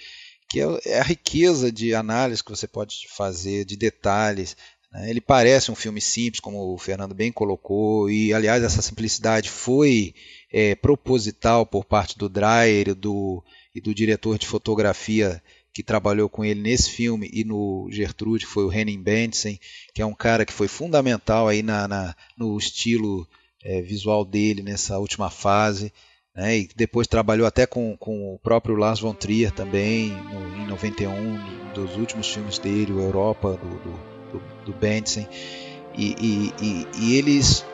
[0.50, 4.56] que é, é, a riqueza de análise que você pode fazer, de detalhes?
[5.04, 10.14] Ele parece um filme simples, como o Fernando bem colocou, e aliás essa simplicidade foi
[10.52, 13.44] é, proposital por parte do Dreyer do,
[13.74, 15.42] e do diretor de fotografia
[15.74, 19.60] que trabalhou com ele nesse filme e no Gertrude, foi o Henning Bendtsen,
[19.94, 23.28] que é um cara que foi fundamental aí na, na no estilo
[23.62, 25.92] é, visual dele nessa última fase.
[26.34, 30.68] Né, e depois trabalhou até com, com o próprio Lars von Trier também, no, em
[30.68, 35.28] 91, dos últimos filmes dele, o Europa, do, do, do, do Bendtsen.
[35.98, 37.66] E, e, e, e eles.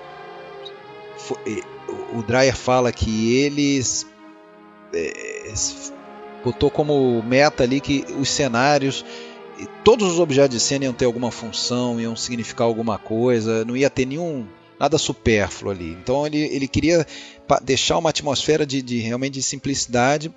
[2.13, 4.07] O Dreyer fala que eles.
[4.93, 5.53] É,
[6.43, 9.05] botou como meta ali que os cenários
[9.83, 13.89] todos os objetos de cena iam ter alguma função, iam significar alguma coisa, não ia
[13.89, 14.47] ter nenhum
[14.79, 15.91] nada supérfluo ali.
[15.91, 17.05] Então ele, ele queria
[17.61, 20.33] deixar uma atmosfera de, de realmente de simplicidade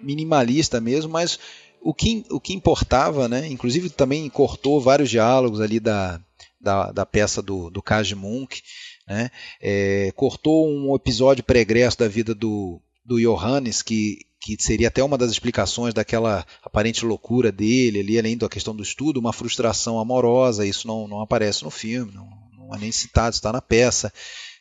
[0.00, 1.38] minimalista mesmo, mas
[1.84, 3.46] o que, o que importava, né?
[3.46, 6.18] Inclusive também cortou vários diálogos ali da,
[6.58, 8.62] da, da peça do, do Kaj Munk,
[9.06, 9.30] né?
[9.60, 15.16] É, cortou um episódio pregresso da vida do, do Johannes que que seria até uma
[15.16, 20.66] das explicações daquela aparente loucura dele ali, além da questão do estudo, uma frustração amorosa,
[20.66, 24.12] isso não, não aparece no filme, não, não é nem citado, está na peça.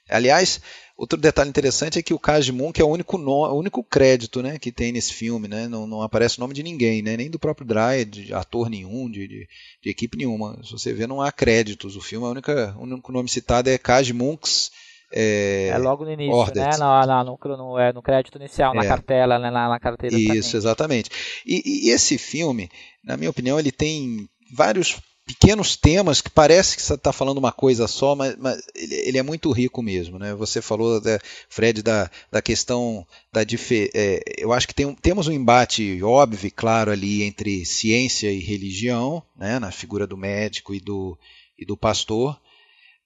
[0.09, 0.59] Aliás,
[0.97, 4.41] outro detalhe interessante é que o Kajimon, que é o único, no, o único crédito
[4.41, 7.29] né, que tem nesse filme, né, não, não aparece o nome de ninguém, né, nem
[7.29, 9.47] do próprio Dreyer, de ator nenhum, de, de,
[9.81, 10.59] de, equipe nenhuma.
[10.63, 11.95] Se você vê, não há créditos.
[11.95, 14.71] O filme, a única, o único nome citado é Kajmunks.
[15.15, 16.59] É, é, logo no início, Ordet.
[16.59, 16.77] né?
[16.77, 18.87] No, no, no, é, no, crédito inicial, na é.
[18.87, 19.51] cartela, né?
[19.51, 20.15] na, na carteira.
[20.17, 21.11] Isso, exatamente.
[21.45, 22.69] E, e, esse filme,
[23.03, 27.51] na minha opinião, ele tem vários pequenos temas que parece que você está falando uma
[27.51, 30.19] coisa só, mas, mas ele, ele, é muito rico mesmo.
[30.19, 30.33] Né?
[30.35, 31.01] Você falou,
[31.49, 36.91] Fred, da, da questão da é, eu acho que tem, temos um embate óbvio, claro,
[36.91, 39.59] ali entre ciência e religião, né?
[39.59, 41.17] na figura do médico e do,
[41.57, 42.39] e do pastor.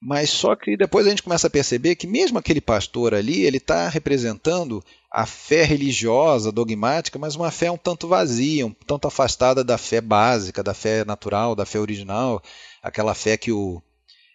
[0.00, 3.56] Mas só que depois a gente começa a perceber que mesmo aquele pastor ali, ele
[3.56, 9.64] está representando a fé religiosa, dogmática, mas uma fé um tanto vazia, um tanto afastada
[9.64, 12.40] da fé básica, da fé natural, da fé original,
[12.80, 13.82] aquela fé que o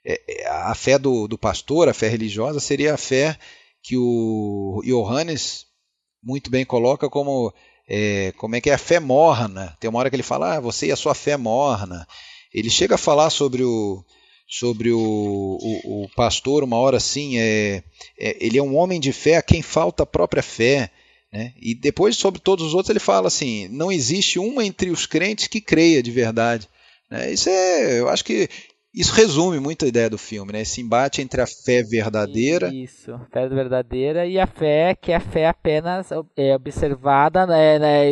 [0.06, 3.40] é, é, a fé do, do pastor, a fé religiosa, seria a fé
[3.82, 5.66] que o Johannes
[6.22, 7.54] muito bem coloca como
[7.88, 9.78] é, como é que é a fé morna.
[9.80, 12.06] Tem uma hora que ele fala, ah, você e a sua fé morna.
[12.54, 14.04] Ele chega a falar sobre o
[14.48, 17.84] sobre o, o, o pastor, uma hora assim, é,
[18.20, 20.92] é, ele é um homem de fé a quem falta a própria fé.
[21.32, 21.54] Né?
[21.60, 25.48] E depois, sobre todos os outros, ele fala assim: não existe um entre os crentes
[25.48, 26.70] que creia de verdade.
[27.10, 27.34] Né?
[27.34, 28.48] Isso é, eu acho que
[28.94, 30.62] isso resume muito a ideia do filme, né?
[30.62, 32.72] Esse embate entre a fé verdadeira.
[32.72, 38.12] Isso, fé verdadeira e a fé que é a fé apenas é, observada né, né,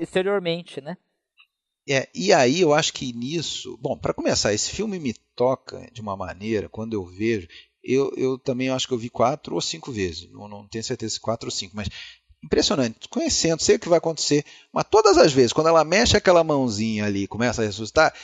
[0.00, 0.96] exteriormente, né?
[1.88, 6.00] É, e aí eu acho que nisso, bom, para começar, esse filme me toca de
[6.00, 7.48] uma maneira, quando eu vejo,
[7.82, 11.14] eu, eu também acho que eu vi quatro ou cinco vezes, não, não tenho certeza
[11.14, 11.88] se quatro ou cinco, mas
[12.42, 16.42] impressionante, conhecendo, sei o que vai acontecer, mas todas as vezes, quando ela mexe aquela
[16.42, 18.14] mãozinha ali começa a ressuscitar,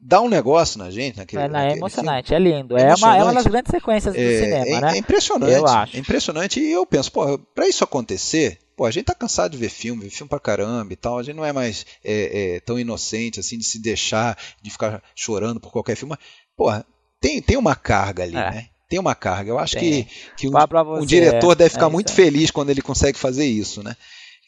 [0.00, 1.18] dá um negócio na gente.
[1.18, 2.50] Naquele, é, não, é emocionante, filme.
[2.50, 2.76] é lindo.
[2.78, 4.94] É, uma, é uma das grandes sequências do é, cinema, é, né?
[4.94, 5.52] É impressionante.
[5.52, 5.96] Eu acho.
[5.96, 6.60] É impressionante.
[6.60, 10.04] E eu penso, pô, para isso acontecer, Pô, a gente tá cansado de ver filme,
[10.04, 11.18] ver filme pra caramba e tal.
[11.18, 15.02] A gente não é mais é, é, tão inocente assim de se deixar, de ficar
[15.14, 16.14] chorando por qualquer filme.
[16.54, 16.70] Pô,
[17.18, 18.50] tem, tem uma carga ali, é.
[18.50, 18.68] né?
[18.88, 19.50] Tem uma carga.
[19.50, 20.04] Eu acho tem.
[20.04, 20.52] que, que um,
[21.00, 23.96] um, diretor deve ficar é muito feliz quando ele consegue fazer isso, né?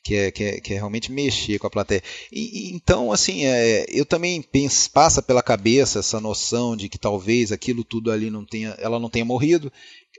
[0.04, 2.02] Que é, que, é, que é realmente mexer com a plateia.
[2.30, 7.50] E, então, assim, é, eu também penso, passa pela cabeça essa noção de que talvez
[7.50, 9.72] aquilo tudo ali não tenha, ela não tenha morrido,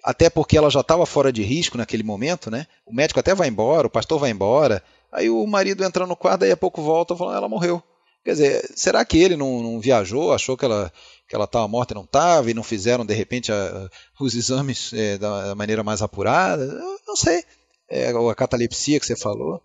[0.04, 2.68] até porque ela já estava fora de risco naquele momento, né?
[2.86, 6.42] O médico até vai embora, o pastor vai embora, aí o marido entra no quarto,
[6.42, 7.82] daí a pouco volta falando, ela morreu.
[8.24, 10.92] Quer dizer, será que ele não, não viajou, achou que ela
[11.28, 13.90] que ela estava morta e não estava, e não fizeram de repente a,
[14.20, 16.64] os exames é, da maneira mais apurada?
[16.64, 17.44] Eu não sei.
[17.88, 19.62] É, a catalepsia que você falou.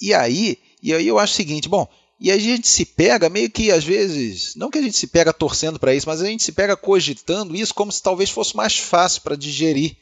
[0.00, 1.86] E aí, e aí eu acho o seguinte, bom,
[2.20, 5.32] e a gente se pega meio que às vezes, não que a gente se pega
[5.32, 8.76] torcendo para isso, mas a gente se pega cogitando isso como se talvez fosse mais
[8.76, 9.96] fácil para digerir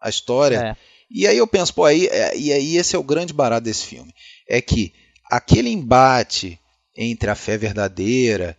[0.00, 0.58] a história.
[0.58, 0.76] É.
[1.10, 3.86] E aí eu penso, pô, aí, é, e aí esse é o grande barato desse
[3.86, 4.12] filme,
[4.46, 4.92] é que
[5.30, 6.58] aquele embate
[6.96, 8.58] entre a fé verdadeira,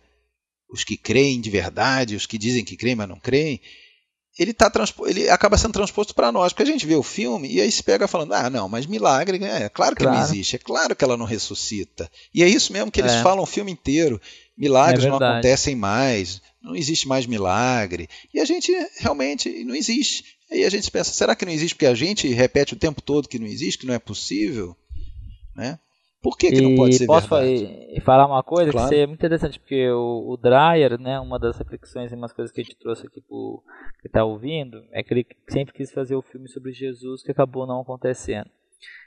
[0.72, 3.60] os que creem de verdade, os que dizem que creem, mas não creem,
[4.38, 4.70] ele, tá
[5.06, 7.82] ele acaba sendo transposto para nós, porque a gente vê o filme e aí se
[7.82, 10.18] pega falando, ah, não, mas milagre, é, é claro que claro.
[10.18, 12.10] não existe, é claro que ela não ressuscita.
[12.32, 13.22] E é isso mesmo que eles é.
[13.22, 14.20] falam o filme inteiro.
[14.56, 18.08] Milagres é não acontecem mais, não existe mais milagre.
[18.32, 20.24] E a gente realmente não existe.
[20.50, 23.28] Aí a gente pensa, será que não existe porque a gente repete o tempo todo
[23.28, 24.76] que não existe, que não é possível?
[25.54, 25.78] Né?
[26.22, 28.00] Por que, que não pode ser posso verdade?
[28.02, 28.88] falar uma coisa Claro.
[28.90, 32.52] que é muito interessante, porque o, o Dreyer, né, uma das reflexões e umas coisas
[32.52, 33.62] que a gente trouxe aqui pro
[34.02, 37.66] que está ouvindo, é que ele sempre quis fazer o filme sobre Jesus que acabou
[37.66, 38.50] não acontecendo.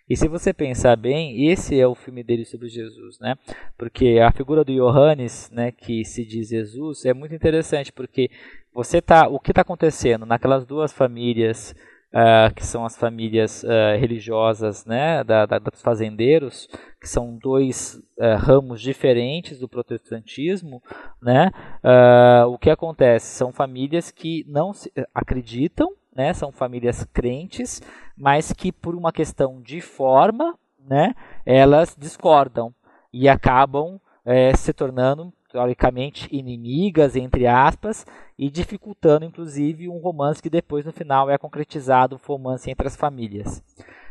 [0.10, 3.36] E se você pensar bem, esse é o filme dele sobre Jesus, né?
[3.78, 8.30] Porque a figura do Johannes, né, que se diz Jesus, é muito interessante, porque
[8.74, 11.74] você tá, o que está acontecendo naquelas duas famílias
[12.14, 16.68] ah, que são as famílias ah, religiosas, né, da, da- dos fazendeiros,
[17.02, 20.82] que são dois ah, ramos diferentes do protestantismo,
[21.22, 21.52] né?
[22.48, 26.34] o que acontece são famílias que não se, acreditam, né?
[26.34, 27.82] São famílias crentes,
[28.18, 31.14] mas que por uma questão de forma, né?
[31.46, 32.74] Elas discordam
[33.12, 38.06] e acabam eh, se tornando teoricamente inimigas entre aspas
[38.38, 42.96] e dificultando inclusive um romance que depois no final é concretizado, um romance entre as
[42.98, 43.64] famílias.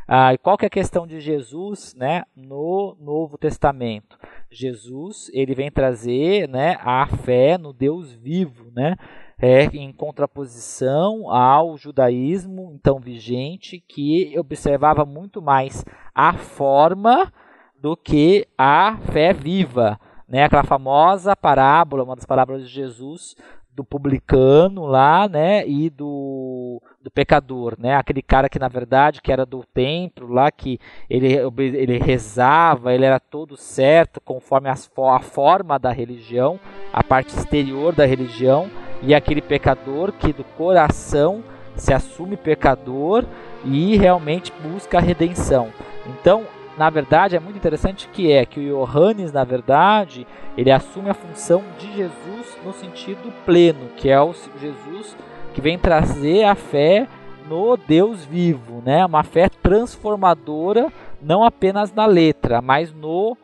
[0.07, 4.19] Ah, e qual que é a questão de Jesus, né, no Novo Testamento?
[4.51, 8.97] Jesus, ele vem trazer, né, a fé no Deus vivo, né,
[9.41, 15.85] é, em contraposição ao judaísmo então vigente que observava muito mais
[16.15, 17.33] a forma
[17.81, 19.99] do que a fé viva,
[20.33, 20.45] né?
[20.45, 23.37] Aquela famosa parábola, uma das parábolas de Jesus
[23.75, 29.33] do publicano lá, né, e do, do pecador, né, aquele cara que na verdade que
[29.33, 30.79] era do templo lá, que
[31.09, 36.61] ele, ele rezava, ele era todo certo conforme a forma da religião,
[36.93, 38.71] a parte exterior da religião,
[39.01, 41.43] e aquele pecador que do coração
[41.75, 43.25] se assume pecador
[43.65, 45.73] e realmente busca a redenção.
[46.07, 46.45] Então,
[46.77, 51.15] na verdade, é muito interessante que é que o Johannes, na verdade, ele assume a
[51.15, 55.17] função de Jesus no sentido pleno, que é o Jesus
[55.53, 57.07] que vem trazer a fé
[57.49, 59.05] no Deus vivo, né?
[59.05, 63.37] Uma fé transformadora, não apenas na letra, mas no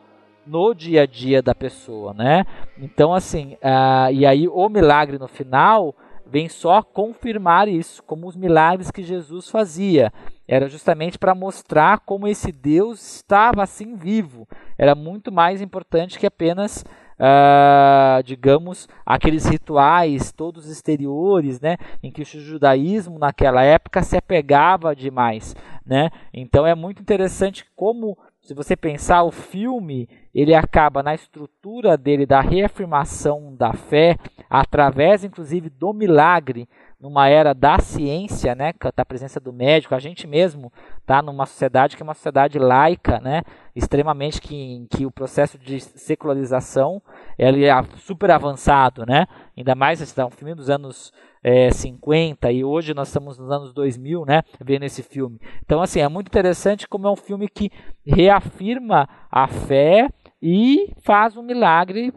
[0.47, 2.43] no dia a dia da pessoa, né?
[2.75, 5.93] Então assim, ah, e aí o milagre no final
[6.29, 10.13] vem só confirmar isso, como os milagres que Jesus fazia.
[10.47, 14.47] Era justamente para mostrar como esse Deus estava assim vivo.
[14.77, 16.85] Era muito mais importante que apenas,
[17.19, 24.95] ah, digamos, aqueles rituais todos exteriores, né, em que o judaísmo naquela época se apegava
[24.95, 25.55] demais,
[25.85, 26.09] né?
[26.33, 28.17] Então é muito interessante como
[28.49, 34.17] se você pensar o filme, ele acaba na estrutura dele da reafirmação da fé
[34.49, 36.67] através inclusive do milagre
[36.99, 40.73] numa era da ciência, né, da presença do médico, a gente mesmo
[41.05, 43.43] tá numa sociedade que é uma sociedade laica, né,
[43.75, 46.99] extremamente que, em que o processo de secularização
[47.37, 51.13] ele é super avançado, né, ainda mais esse é um filme dos anos
[51.43, 55.39] é, 50 e hoje nós estamos nos anos 2000, né, vendo esse filme.
[55.63, 57.71] Então assim é muito interessante como é um filme que
[58.05, 60.09] reafirma a fé
[60.41, 62.13] e faz um milagre,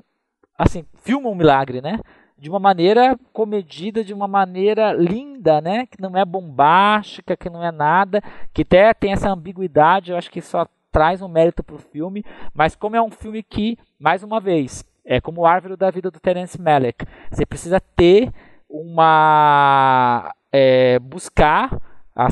[0.59, 1.99] assim filma um milagre, né,
[2.43, 5.87] de uma maneira comedida, de uma maneira linda, né?
[5.87, 8.21] Que não é bombástica, que não é nada,
[8.53, 12.25] que até tem essa ambiguidade, eu acho que só traz um mérito para o filme,
[12.53, 16.11] mas como é um filme que, mais uma vez, é como o Árvore da Vida
[16.11, 18.33] do Terence Malick, você precisa ter
[18.73, 20.35] uma...
[20.51, 21.79] É, buscar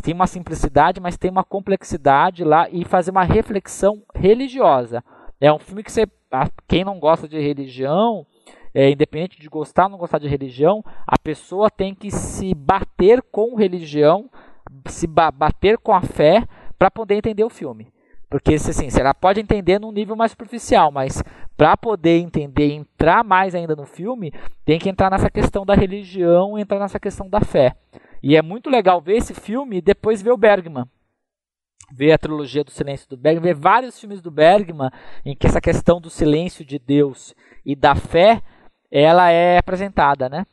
[0.02, 5.02] tem uma simplicidade, mas tem uma complexidade lá e fazer uma reflexão religiosa.
[5.40, 8.26] É um filme que você, ah, quem não gosta de religião,
[8.74, 13.22] é, independente de gostar ou não gostar de religião, a pessoa tem que se bater
[13.32, 14.28] com religião,
[14.86, 16.44] se ba bater com a fé
[16.78, 17.90] para poder entender o filme.
[18.30, 21.22] Porque assim, ela pode entender num nível mais superficial, mas
[21.56, 24.32] para poder entender, entrar mais ainda no filme,
[24.64, 27.74] tem que entrar nessa questão da religião, entrar nessa questão da fé.
[28.22, 30.86] E é muito legal ver esse filme e depois ver o Bergman
[31.92, 34.90] ver a trilogia do silêncio do Bergman, ver vários filmes do Bergman
[35.24, 37.34] em que essa questão do silêncio de Deus
[37.66, 38.40] e da fé,
[38.90, 40.46] ela é apresentada, né?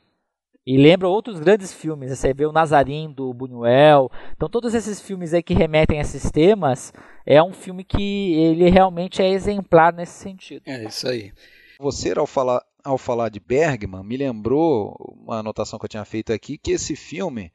[0.68, 4.12] E lembra outros grandes filmes, você vê o Nazarim do Buñuel.
[4.36, 6.92] Então todos esses filmes aí que remetem a esses temas,
[7.26, 10.64] é um filme que ele realmente é exemplar nesse sentido.
[10.66, 11.32] É isso aí.
[11.80, 14.94] Você, ao falar, ao falar de Bergman, me lembrou
[15.24, 17.50] uma anotação que eu tinha feito aqui, que esse filme,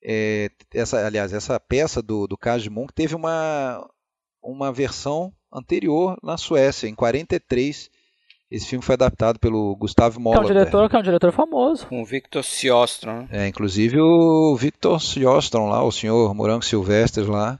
[0.00, 3.84] é, essa, aliás, essa peça do, do Kaj teve uma,
[4.40, 7.90] uma versão anterior na Suécia, em 43.
[8.54, 11.88] Esse filme foi adaptado pelo Gustavo Que é um diretor que é um diretor famoso.
[11.88, 13.22] Com o Victor Siostrom.
[13.22, 13.28] né?
[13.32, 17.58] É, inclusive o Victor Sjostrom lá, o senhor Morango Silvestres lá,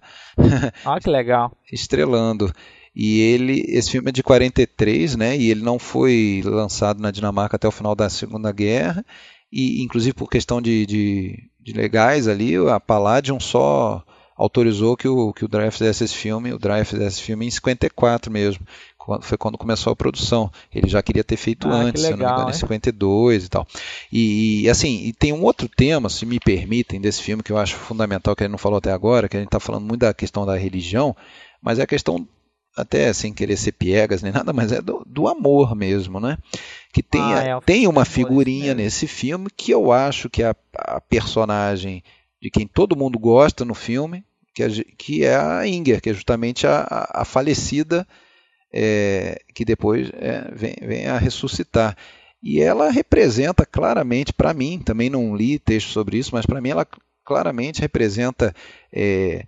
[0.86, 1.50] Olha que legal.
[1.72, 2.52] estrelando.
[2.94, 5.36] E ele, esse filme é de 43, né?
[5.36, 9.04] E ele não foi lançado na Dinamarca até o final da Segunda Guerra.
[9.52, 14.04] E inclusive por questão de, de, de legais ali, a Palladium só
[14.36, 17.50] autorizou que o, que o Dreyer fizesse esse filme, o Dreyer fizesse esse filme em
[17.50, 18.66] 54 mesmo,
[19.20, 20.50] foi quando começou a produção.
[20.74, 23.48] Ele já queria ter feito ah, antes, legal, se não me engano, em 52 e
[23.48, 23.66] tal.
[24.10, 27.58] E, e, assim, e tem um outro tema, se me permitem, desse filme que eu
[27.58, 30.00] acho fundamental, que a gente não falou até agora, que a gente está falando muito
[30.00, 31.14] da questão da religião,
[31.62, 32.26] mas é a questão
[32.76, 36.36] até sem querer ser piegas nem nada, mas é do, do amor mesmo, né?
[36.92, 40.56] Que tem, ah, é, tem uma figurinha nesse filme que eu acho que é a,
[40.78, 42.02] a, personagem
[42.42, 44.24] de quem todo mundo gosta no filme,
[44.54, 48.06] que é, que é a Inger, que é justamente a, a falecida
[48.76, 51.96] é, que depois é, vem, vem, a ressuscitar.
[52.42, 56.70] E ela representa claramente, para mim, também não li texto sobre isso, mas para mim
[56.70, 56.86] ela
[57.24, 58.52] claramente representa
[58.92, 59.44] é,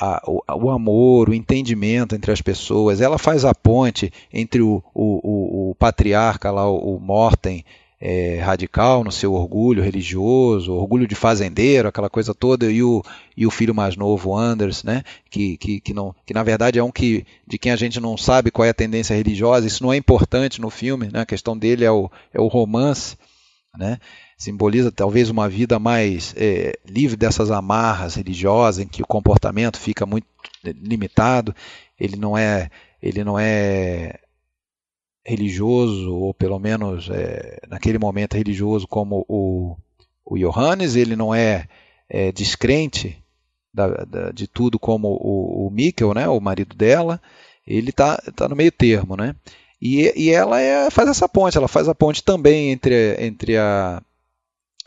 [0.00, 3.02] a, o, o, amor, o entendimento entre as pessoas.
[3.02, 7.62] Ela faz a ponte entre o, o, o patriarca lá, o Morten,
[8.00, 13.04] é, radical no seu orgulho religioso, orgulho de fazendeiro, aquela coisa toda, e o,
[13.36, 16.82] e o filho mais novo, Anders, né, que, que, que, não, que na verdade é
[16.82, 19.92] um que, de quem a gente não sabe qual é a tendência religiosa, isso não
[19.92, 23.18] é importante no filme, né, a questão dele é o, é o romance,
[23.76, 23.98] né,
[24.38, 30.06] simboliza talvez uma vida mais é, livre dessas amarras religiosas, em que o comportamento fica
[30.06, 30.26] muito
[30.64, 31.54] limitado,
[31.98, 32.70] ele não é,
[33.02, 34.18] ele não é
[35.24, 39.76] religioso, ou pelo menos é, naquele momento religioso como o,
[40.24, 41.68] o Johannes, ele não é,
[42.08, 43.22] é descrente
[43.72, 47.20] da, da, de tudo como o, o Mikkel, né, o marido dela,
[47.66, 49.34] ele está tá no meio termo, né?
[49.80, 54.02] E, e ela é, faz essa ponte, ela faz a ponte também entre, entre a,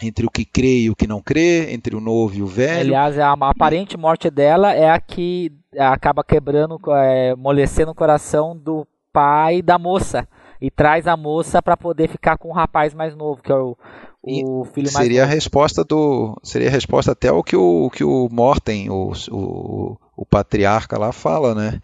[0.01, 2.95] entre o que crê e o que não crê, entre o novo e o velho.
[2.95, 8.85] Aliás, a aparente morte dela é a que acaba quebrando, é, amolecendo o coração do
[9.13, 10.27] pai da moça
[10.59, 13.77] e traz a moça para poder ficar com o rapaz mais novo, que é o,
[14.23, 15.31] o filho mais seria novo.
[15.31, 19.97] a resposta do seria a resposta até o que o que o Morten, o, o,
[20.15, 21.81] o patriarca lá fala, né?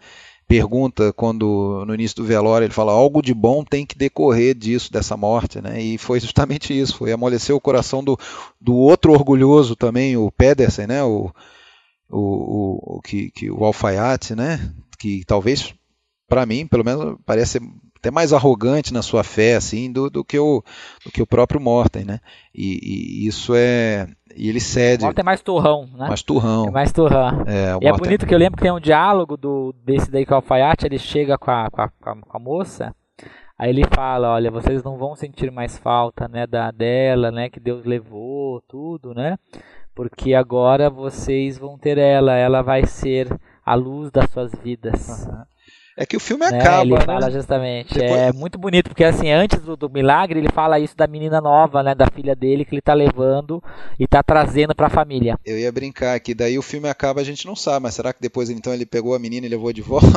[0.48, 4.90] Pergunta quando no início do velório ele fala algo de bom tem que decorrer disso
[4.90, 5.80] dessa morte, né?
[5.80, 8.18] E foi justamente isso, foi amolecer o coração do,
[8.60, 11.04] do outro orgulhoso também, o Pedersen, né?
[11.04, 11.30] O,
[12.08, 14.72] o, o que, que o alfaiate, né?
[14.98, 15.72] Que talvez
[16.30, 17.60] para mim, pelo menos, parece
[17.98, 20.64] até mais arrogante na sua fé assim do, do que o
[21.04, 22.20] do que o próprio Morten, né?
[22.54, 22.78] E,
[23.24, 25.02] e isso é e ele cede.
[25.02, 26.08] O Morten é mais turrão, né?
[26.08, 26.68] Mais turrão.
[26.68, 27.44] É mais turrão.
[27.46, 30.32] É, e é bonito que eu lembro que tem um diálogo do desse daí com
[30.32, 32.94] o alfaiate, ele chega com a, com a, com a moça
[33.60, 37.60] Aí ele fala, olha, vocês não vão sentir mais falta, né, da dela, né, que
[37.60, 39.36] Deus levou, tudo, né?
[39.94, 43.28] Porque agora vocês vão ter ela, ela vai ser
[43.62, 45.26] a luz das suas vidas.
[45.26, 45.42] Uhum.
[46.00, 46.58] É que o filme né?
[46.58, 46.82] acaba.
[46.82, 47.00] Ele né?
[47.04, 47.92] fala justamente.
[47.92, 48.18] Depois...
[48.18, 51.82] É muito bonito, porque assim, antes do, do, milagre, ele fala isso da menina nova,
[51.82, 51.94] né?
[51.94, 53.62] Da filha dele, que ele tá levando
[53.98, 55.38] e tá trazendo pra família.
[55.44, 58.22] Eu ia brincar que daí o filme acaba, a gente não sabe, mas será que
[58.22, 60.08] depois então ele pegou a menina e levou de volta?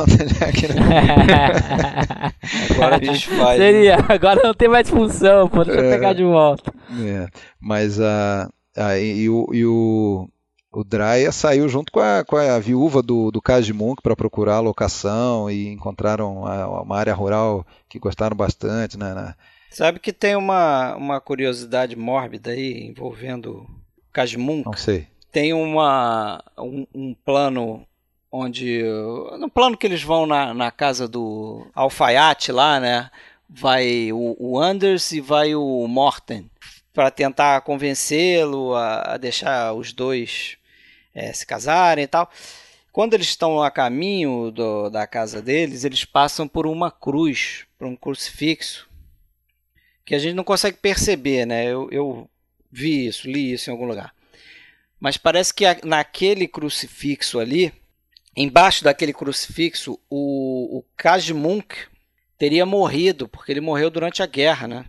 [2.70, 3.58] agora a gente faz.
[3.58, 4.04] Seria, né?
[4.08, 5.90] agora não tem mais função, pô, deixa eu é...
[5.90, 6.72] pegar de volta.
[6.98, 7.26] É,
[7.60, 8.48] mas a.
[8.50, 8.54] Uh...
[8.76, 10.28] Ah, e, e, o, e o,
[10.74, 14.60] o Draya saiu junto com a, com a viúva do, do Cajimunk para procurar a
[14.60, 18.98] locação e encontraram uma, uma, área rural que gostaram bastante.
[18.98, 19.34] Né, né?
[19.70, 23.66] Sabe que tem uma, uma curiosidade mórbida aí envolvendo
[24.12, 24.64] Cajimunk?
[24.64, 25.06] Não sei.
[25.30, 27.86] Tem uma, um, um plano
[28.30, 28.82] onde.
[29.38, 33.10] No plano que eles vão na, na casa do alfaiate lá, né?
[33.48, 36.50] Vai o, o Anders e vai o Morten
[36.92, 40.56] para tentar convencê-lo a, a, deixar os dois
[41.14, 42.30] é, se casarem e tal.
[42.92, 47.86] Quando eles estão a caminho do, da casa deles, eles passam por uma cruz, por
[47.86, 48.88] um crucifixo,
[50.04, 51.64] que a gente não consegue perceber, né?
[51.66, 52.30] Eu, eu
[52.70, 54.14] vi isso, li isso em algum lugar.
[55.00, 57.72] Mas parece que naquele crucifixo ali,
[58.36, 61.74] embaixo daquele crucifixo, o, o Kajmunk
[62.38, 64.84] teria morrido, porque ele morreu durante a guerra, né?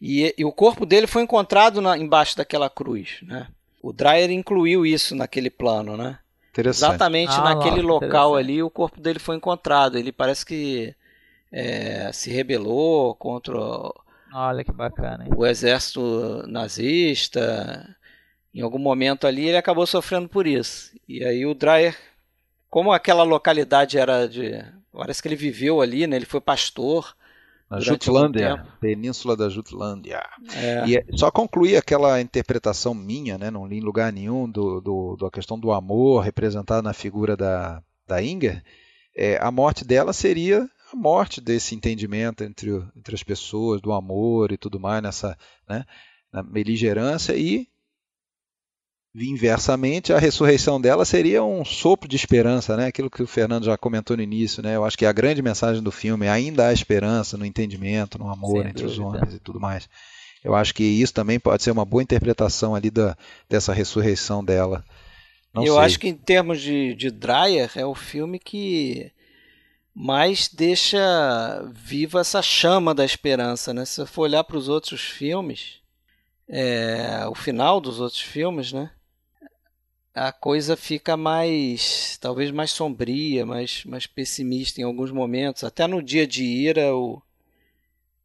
[0.00, 3.48] E, e o corpo dele foi encontrado na, embaixo daquela cruz, né?
[3.82, 6.18] O Dreyer incluiu isso naquele plano, né?
[6.56, 9.96] Exatamente ah, naquele local ali o corpo dele foi encontrado.
[9.96, 10.94] Ele parece que
[11.52, 13.58] é, se rebelou contra
[14.32, 15.30] Olha que bacana, hein?
[15.36, 17.96] o exército nazista.
[18.52, 20.90] Em algum momento ali ele acabou sofrendo por isso.
[21.08, 21.96] E aí o Dreyer,
[22.68, 24.64] como aquela localidade era de.
[24.92, 26.16] Parece que ele viveu ali, né?
[26.16, 27.14] Ele foi pastor.
[27.70, 30.22] Na Jutlândia, Península da Jutlândia.
[30.54, 30.86] É.
[30.86, 35.16] E é, só concluir aquela interpretação minha, né, não li em lugar nenhum, do, do,
[35.16, 38.62] da questão do amor representado na figura da, da Inger,
[39.14, 44.50] é, a morte dela seria a morte desse entendimento entre, entre as pessoas, do amor
[44.50, 45.36] e tudo mais, nessa
[45.68, 45.84] né,
[46.32, 47.68] na beligerância, e
[49.14, 52.86] inversamente, a ressurreição dela seria um sopro de esperança, né?
[52.86, 54.76] Aquilo que o Fernando já comentou no início, né?
[54.76, 58.62] Eu acho que a grande mensagem do filme ainda há esperança no entendimento, no amor
[58.62, 58.92] Sem entre dúvida.
[58.92, 59.88] os homens e tudo mais.
[60.44, 63.16] Eu acho que isso também pode ser uma boa interpretação ali da,
[63.48, 64.84] dessa ressurreição dela.
[65.52, 65.82] Não eu sei.
[65.82, 69.10] acho que em termos de, de Dreyer é o filme que
[69.94, 73.84] mais deixa viva essa chama da esperança, né?
[73.84, 75.80] Se você for olhar para os outros filmes,
[76.48, 78.90] é, o final dos outros filmes, né?
[80.14, 85.62] A coisa fica mais, talvez mais sombria, mais, mais pessimista em alguns momentos.
[85.62, 87.22] Até no dia de ira, o,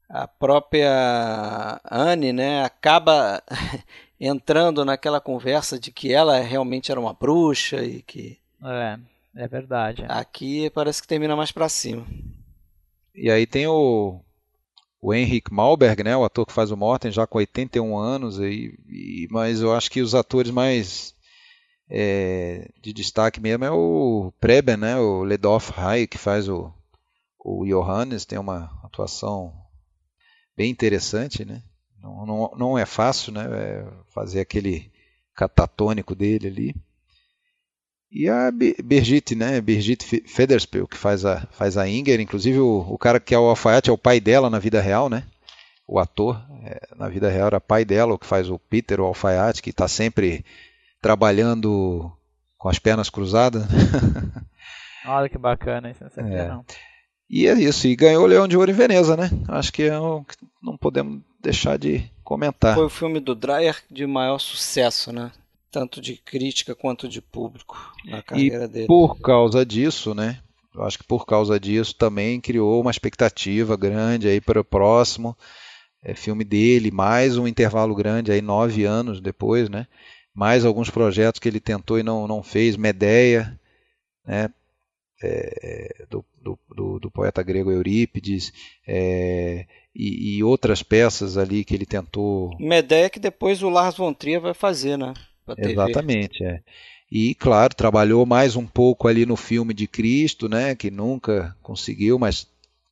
[0.09, 3.43] a própria Anne, né, acaba
[4.19, 8.99] entrando naquela conversa de que ela realmente era uma bruxa e que é,
[9.35, 10.05] é verdade.
[10.07, 12.05] Aqui parece que termina mais para cima.
[13.13, 14.19] E aí tem o
[15.03, 18.73] o Henrik Malberg, né, o ator que faz o Morten, já com 81 anos, e,
[18.87, 21.13] e mas eu acho que os atores mais
[21.95, 26.73] é, de destaque mesmo é o Preben, né, o Ledof Rai, que faz o,
[27.39, 29.53] o Johannes, tem uma atuação
[30.57, 31.61] bem interessante, né?
[32.01, 34.91] Não, não, não é fácil, né, é fazer aquele
[35.35, 36.75] catatônico dele ali.
[38.11, 39.61] E a Birgit, né?
[39.61, 42.19] Birgit Federspiel, que faz a, faz a Inger.
[42.19, 45.09] Inclusive, o, o cara que é o alfaiate é o pai dela na vida real,
[45.09, 45.25] né?
[45.87, 49.05] O ator, é, na vida real, era pai dela, o que faz o Peter, o
[49.05, 50.45] alfaiate, que está sempre
[51.03, 52.09] trabalhando
[52.57, 53.63] com as pernas cruzadas.
[55.05, 56.47] Olha que bacana, isso não é.
[56.47, 56.65] não.
[57.29, 59.29] E é isso, e ganhou o Leão de Ouro em Veneza, né?
[59.47, 62.75] Acho que é que não podemos deixar de comentar.
[62.75, 65.31] Foi o filme do Dreyer de maior sucesso, né?
[65.73, 67.75] tanto de crítica quanto de público
[68.05, 68.87] na carreira e dele.
[68.87, 70.39] Por causa disso, né?
[70.73, 75.35] Eu acho que por causa disso também criou uma expectativa grande aí para o próximo
[76.03, 79.87] é, filme dele, mais um intervalo grande aí nove anos depois, né?
[80.33, 83.59] Mais alguns projetos que ele tentou e não, não fez, Medeia,
[84.25, 84.49] né?
[85.25, 88.51] É, do, do, do, poeta grego Eurípides
[88.85, 89.65] é,
[89.95, 92.53] e, e, outras peças ali que ele tentou.
[92.59, 95.13] Medeia que depois o Lars von Trier vai fazer, né?
[95.57, 96.61] Exatamente, é.
[97.15, 102.17] E, claro, trabalhou mais um pouco ali no filme de Cristo, né, que nunca conseguiu,
[102.17, 102.47] mas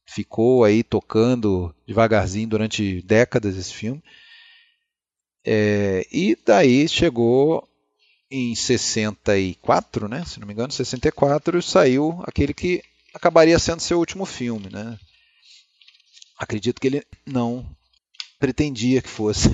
[0.05, 3.99] ficou aí tocando devagarzinho durante décadas esse filme.
[5.45, 7.67] É, e daí chegou
[8.29, 12.81] em 64, né, se não me engano, 64, saiu aquele que
[13.13, 14.69] acabaria sendo seu último filme.
[14.71, 14.97] Né.
[16.37, 17.65] Acredito que ele não
[18.39, 19.49] pretendia que fosse.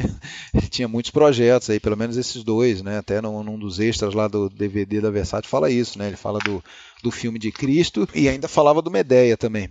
[0.54, 2.98] Ele tinha muitos projetos aí, pelo menos esses dois, né?
[2.98, 6.08] Até num, num, dos extras lá do DVD da Versace fala isso, né?
[6.08, 6.64] Ele fala do,
[7.04, 9.70] do filme de Cristo e ainda falava do Medeia também.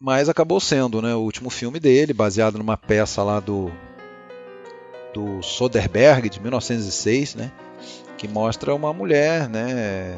[0.00, 1.14] Mas acabou sendo, né?
[1.14, 3.70] O último filme dele, baseado numa peça lá do
[5.18, 7.50] do Soderbergh de 1906, né?
[8.16, 10.16] Que mostra uma mulher, né?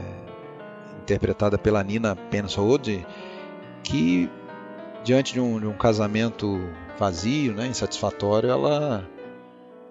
[1.01, 3.07] Interpretada pela Nina Pensrode,
[3.83, 4.31] que
[5.03, 6.61] diante de um, de um casamento
[6.99, 9.09] vazio, né, insatisfatório, ela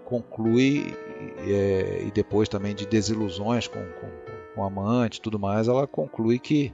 [0.06, 0.96] conclui
[1.40, 4.08] é, e depois também de desilusões com, com,
[4.54, 6.72] com o amante, tudo mais, ela conclui que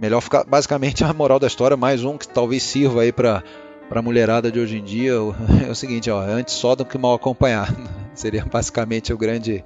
[0.00, 3.44] melhor ficar basicamente a moral da história mais um que talvez sirva aí para
[3.92, 5.12] para a mulherada de hoje em dia
[5.68, 7.76] é o seguinte, ó, antes só do que mal acompanhado.
[8.14, 9.62] Seria basicamente o grande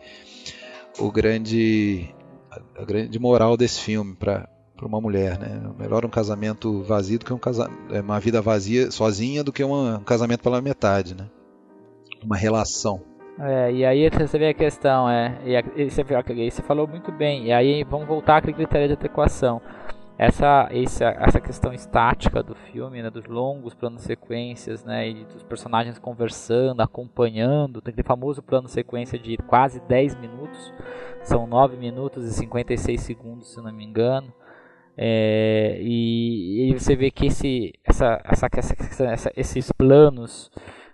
[0.98, 2.12] o grande
[2.76, 5.62] a grande moral desse filme para para uma mulher, né?
[5.78, 7.70] Melhor um casamento vazio do que um casa...
[7.90, 9.96] É, uma vida vazia sozinha do que uma...
[9.96, 11.28] um casamento pela metade, né?
[12.22, 13.00] Uma relação.
[13.38, 17.52] É, e aí você vê a questão, é, e você, você falou muito bem, e
[17.52, 19.62] aí vamos voltar àquele critério de adequação.
[20.18, 25.42] Essa, essa, essa questão estática do filme, né, dos longos planos sequências, né, e dos
[25.42, 30.72] personagens conversando, acompanhando, tem aquele famoso plano sequência de quase 10 minutos,
[31.22, 34.32] são 9 minutos e 56 segundos, se não me engano.
[34.96, 38.48] É, e, e, você vê que esse, essa, essa,
[39.04, 40.50] essa, esses planos,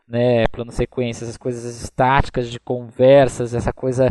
[0.08, 4.10] né, plano sequência, essas coisas estáticas de conversas, essa coisa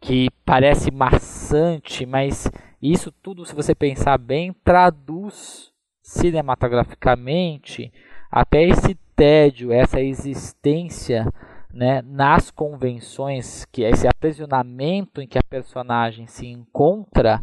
[0.00, 2.50] que parece maçante, mas
[2.90, 5.70] isso tudo, se você pensar bem, traduz
[6.02, 7.92] cinematograficamente
[8.30, 11.32] até esse tédio, essa existência
[11.72, 17.42] né, nas convenções, que é esse aprisionamento em que a personagem se encontra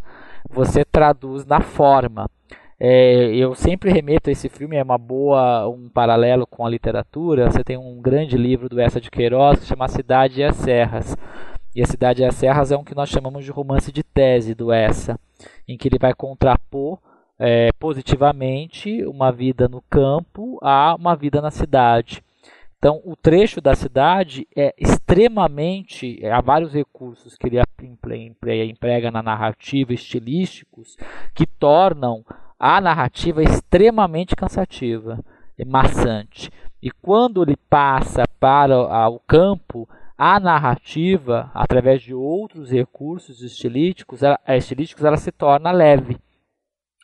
[0.49, 2.29] você traduz na forma.
[2.79, 7.49] É, eu sempre remeto a esse filme, é uma boa, um paralelo com a literatura.
[7.49, 11.15] Você tem um grande livro do Essa de Queiroz que chama Cidade e as Serras.
[11.75, 14.55] E A Cidade e as Serras é um que nós chamamos de romance de tese
[14.55, 15.19] do Essa,
[15.67, 16.99] em que ele vai contrapor
[17.37, 22.23] é, positivamente uma vida no campo a uma vida na cidade.
[22.77, 26.17] Então, o trecho da cidade é extremamente.
[26.23, 27.59] É, há vários recursos que ele
[28.69, 30.95] emprega na narrativa, estilísticos,
[31.33, 32.23] que tornam
[32.57, 35.19] a narrativa extremamente cansativa,
[35.57, 36.49] e maçante.
[36.81, 39.87] E quando ele passa para o campo,
[40.21, 46.17] a narrativa, através de outros recursos estilísticos, ela, estilísticos, ela se torna leve.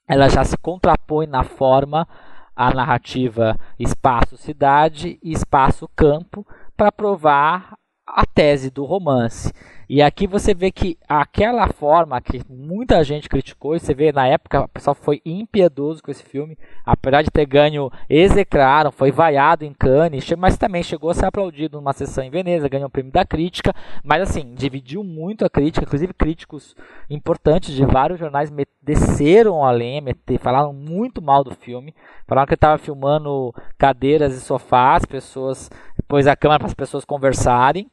[0.06, 2.06] Ela já se contrapõe na forma
[2.54, 6.46] a narrativa espaço-cidade e espaço-campo
[6.76, 7.78] para provar
[8.08, 9.52] a tese do romance.
[9.88, 14.28] E aqui você vê que aquela forma que muita gente criticou, e você vê na
[14.28, 19.64] época o pessoal foi impiedoso com esse filme, apesar de ter ganho, execraram, foi vaiado
[19.64, 23.12] em Cannes, mas também chegou a ser aplaudido numa sessão em Veneza, ganhou o prêmio
[23.12, 26.76] da crítica, mas assim, dividiu muito a crítica, inclusive críticos
[27.08, 28.52] importantes de vários jornais
[28.82, 31.94] desceram a lenha, falaram muito mal do filme,
[32.28, 35.70] falaram que estava filmando cadeiras e sofás, pessoas,
[36.08, 37.88] pôs a câmera para as pessoas conversarem,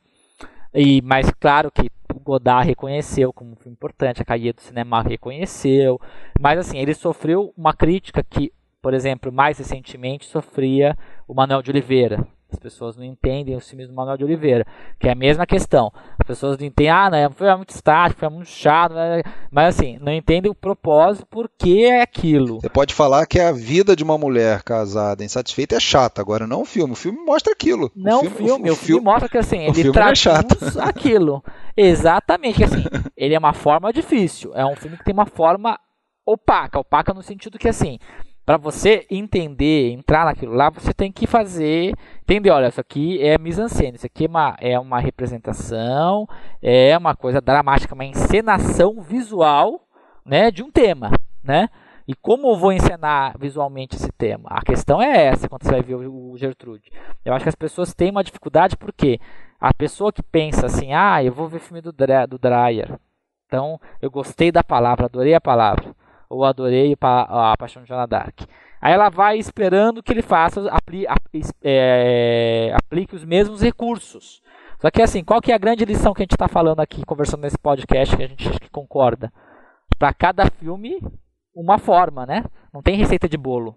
[0.74, 5.02] e, mas claro que o Godard reconheceu como um filme importante, a Caia do Cinema
[5.02, 6.00] reconheceu.
[6.40, 10.96] Mas assim, ele sofreu uma crítica que, por exemplo, mais recentemente sofria
[11.26, 14.66] o Manuel de Oliveira, as pessoas não entendem os filmes do Manuel de Oliveira,
[14.98, 15.92] que é a mesma questão.
[16.18, 19.22] As pessoas não entendem, ah, não, foi muito estático, foi muito chato, né?
[19.50, 22.60] mas assim, não entendem o propósito, por que é aquilo.
[22.60, 26.62] Você pode falar que a vida de uma mulher casada, insatisfeita, é chata, agora não
[26.62, 26.92] o filme.
[26.92, 27.90] O filme mostra aquilo.
[27.96, 30.76] Não o filme, o filme, o, o filme, filme mostra que assim, ele é traduz
[30.76, 31.42] é aquilo.
[31.76, 32.84] Exatamente, assim,
[33.16, 35.78] ele é uma forma difícil, é um filme que tem uma forma
[36.26, 37.98] opaca, opaca no sentido que assim,
[38.44, 43.38] para você entender, entrar naquilo lá, você tem que fazer, entender, olha, isso aqui é
[43.38, 46.28] mise-en-scène, isso aqui é uma, é uma representação,
[46.60, 49.86] é uma coisa dramática, uma encenação visual,
[50.24, 51.10] né, de um tema,
[51.42, 51.68] né?
[52.06, 54.48] E como eu vou encenar visualmente esse tema?
[54.50, 56.90] A questão é essa quando você vai ver o Gertrude.
[57.24, 59.20] Eu acho que as pessoas têm uma dificuldade porque
[59.60, 62.98] a pessoa que pensa assim, ah, eu vou ver filme do, do Dreyer,
[63.46, 65.94] então eu gostei da palavra, adorei a palavra
[66.32, 68.40] ou adorei a, Paixão de Joana Dark.
[68.80, 71.06] Aí ela vai esperando que ele faça, apli,
[71.62, 74.42] é, aplique os mesmos recursos.
[74.80, 77.04] Só que assim, qual que é a grande lição que a gente está falando aqui,
[77.04, 79.32] conversando nesse podcast, que a gente concorda?
[79.98, 81.00] Para cada filme,
[81.54, 82.44] uma forma, né?
[82.72, 83.76] Não tem receita de bolo.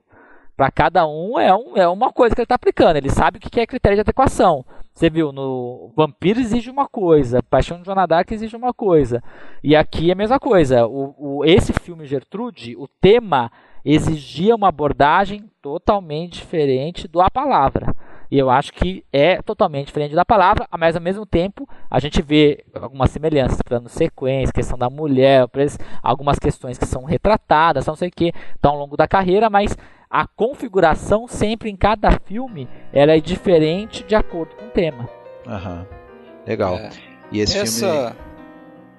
[0.58, 2.95] Para cada um é, um é uma coisa que ele está aplicando.
[2.95, 4.66] Ele sabe o que é critério de adequação.
[4.96, 9.22] Você viu, no Vampiro exige uma coisa, Paixão de Joana Dark exige uma coisa.
[9.62, 10.88] E aqui é a mesma coisa.
[10.88, 13.52] O, o, esse filme Gertrude, o tema
[13.84, 17.93] exigia uma abordagem totalmente diferente do A Palavra.
[18.32, 22.22] E eu acho que é totalmente diferente da palavra, mas ao mesmo tempo a gente
[22.22, 25.46] vê algumas semelhanças, plano sequência, questão da mulher,
[26.02, 29.78] algumas questões que são retratadas, não sei o que, estão ao longo da carreira, mas
[30.10, 35.10] a configuração sempre em cada filme ela é diferente de acordo com o tema.
[35.47, 35.88] Aham.
[36.45, 36.78] Legal.
[36.78, 36.89] É.
[37.32, 37.91] E esse Essa...
[37.91, 38.16] filme.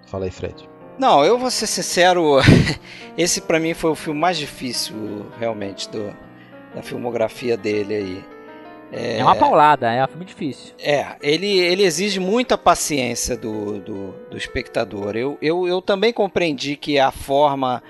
[0.07, 0.69] Fala aí, Fred.
[0.99, 2.39] Não, eu vou ser sincero,
[3.19, 6.15] esse para mim foi o filme mais difícil, realmente, do,
[6.75, 8.25] da filmografia dele aí.
[8.93, 10.75] É, é uma paulada, é um filme difícil.
[10.79, 15.17] É, ele, ele exige muita paciência do, do, do espectador.
[15.17, 17.83] Eu, eu, eu também compreendi que a forma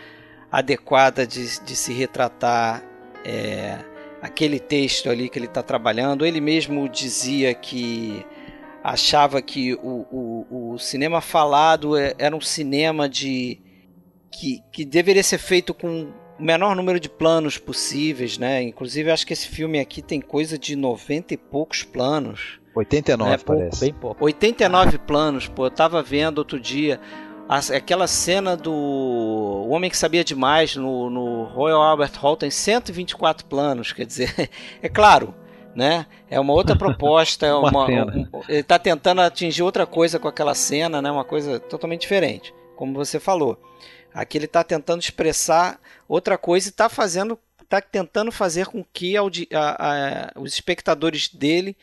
[0.51, 2.83] adequada de, de se retratar
[3.27, 3.79] é,
[4.23, 6.25] aquele texto ali que ele está trabalhando.
[6.25, 8.25] Ele mesmo dizia que
[8.85, 13.59] achava que o, o, o, cinema falado é, era um cinema de
[14.31, 18.63] que, que deveria ser feito com o menor número de planos possíveis, né?
[18.63, 22.61] Inclusive, acho que esse filme aqui tem coisa de 90 e poucos planos.
[22.77, 23.37] 89, né?
[23.39, 23.81] pouco, parece.
[23.81, 24.25] Bem pouco.
[24.25, 24.99] 89 ah.
[25.01, 25.67] planos, pô.
[25.67, 27.01] Eu tava vendo outro dia
[27.49, 33.45] aquela cena do o Homem que Sabia Demais no, no Royal Albert Hall tem 124
[33.47, 34.51] planos, quer dizer,
[34.81, 35.35] é claro,
[35.75, 36.07] né?
[36.31, 40.29] É uma outra proposta, é uma, uma um, ele está tentando atingir outra coisa com
[40.29, 41.11] aquela cena, né?
[41.11, 43.61] Uma coisa totalmente diferente, como você falou.
[44.15, 49.17] Aqui ele está tentando expressar outra coisa e está fazendo, está tentando fazer com que
[49.17, 51.77] a, a, a, os espectadores dele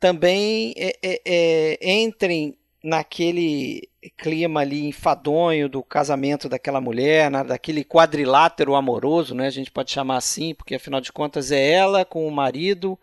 [0.00, 2.56] também é, é, é, entrem
[2.86, 9.72] naquele clima ali enfadonho do casamento daquela mulher, né, daquele quadrilátero amoroso, né, a gente
[9.72, 12.96] pode chamar assim, porque afinal de contas é ela com o marido,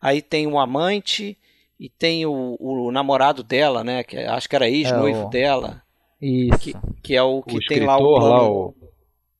[0.00, 1.38] aí tem o amante
[1.78, 5.28] e tem o, o namorado dela, né, que acho que era ex-noivo é o...
[5.28, 5.82] dela.
[6.20, 6.58] Isso.
[6.58, 8.74] Que, que é o que o tem lá o, plano, lá o,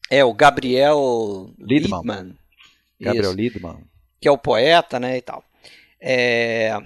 [0.09, 2.37] É o Gabriel Lidman.
[3.01, 3.79] Gabriel Lidman.
[4.21, 5.43] Que é o poeta, né, e tal.
[6.01, 6.81] É,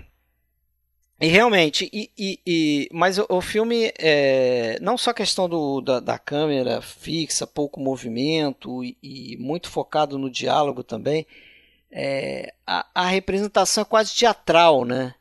[1.18, 5.80] e realmente, e, e, e, mas o, o filme, é, não só a questão do,
[5.80, 11.26] da, da câmera fixa, pouco movimento e, e, muito focado no diálogo também,
[11.90, 15.14] é, a, a, representação é quase teatral, né?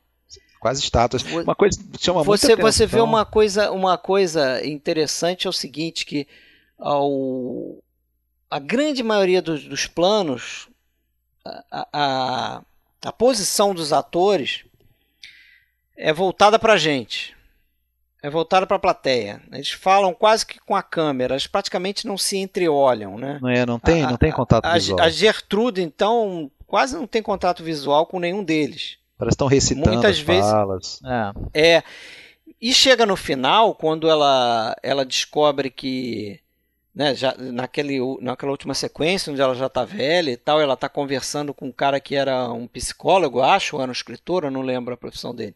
[0.60, 1.22] Quase estátuas.
[1.22, 6.04] Uma coisa chama você, muita Você vê uma coisa, uma coisa interessante é o seguinte,
[6.04, 6.28] que
[6.78, 7.78] ao,
[8.50, 10.68] a grande maioria dos, dos planos,
[11.42, 12.62] a, a,
[13.02, 14.66] a posição dos atores
[15.96, 17.36] é voltada para a gente
[18.26, 19.40] é voltada para a plateia.
[19.52, 23.38] Eles falam quase que com a câmera, eles praticamente não se entreolham, né?
[23.40, 25.00] Não é, não tem, a, não tem contato a, visual.
[25.00, 28.98] A Gertrude, então, quase não tem contato visual com nenhum deles.
[29.16, 31.00] Parece que estão recitando Muitas as vezes, falas.
[31.54, 31.76] É.
[31.76, 31.82] é.
[32.60, 36.40] E chega no final, quando ela, ela descobre que
[36.92, 40.88] né, já, naquele, naquela última sequência, onde ela já está velha e tal, ela está
[40.88, 44.62] conversando com um cara que era um psicólogo, acho, ou era um escritor, eu não
[44.62, 45.54] lembro a profissão dele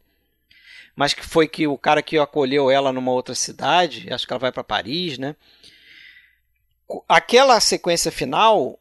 [0.97, 4.41] mas que foi que o cara que acolheu ela numa outra cidade, acho que ela
[4.41, 5.35] vai para Paris, né?
[7.09, 8.79] Aquela sequência final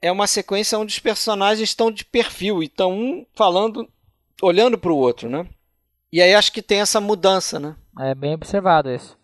[0.00, 3.88] é uma sequência onde os personagens estão de perfil e estão um falando,
[4.42, 5.46] olhando para o outro, né?
[6.12, 7.76] E aí acho que tem essa mudança, né?
[7.98, 9.16] É bem observado isso.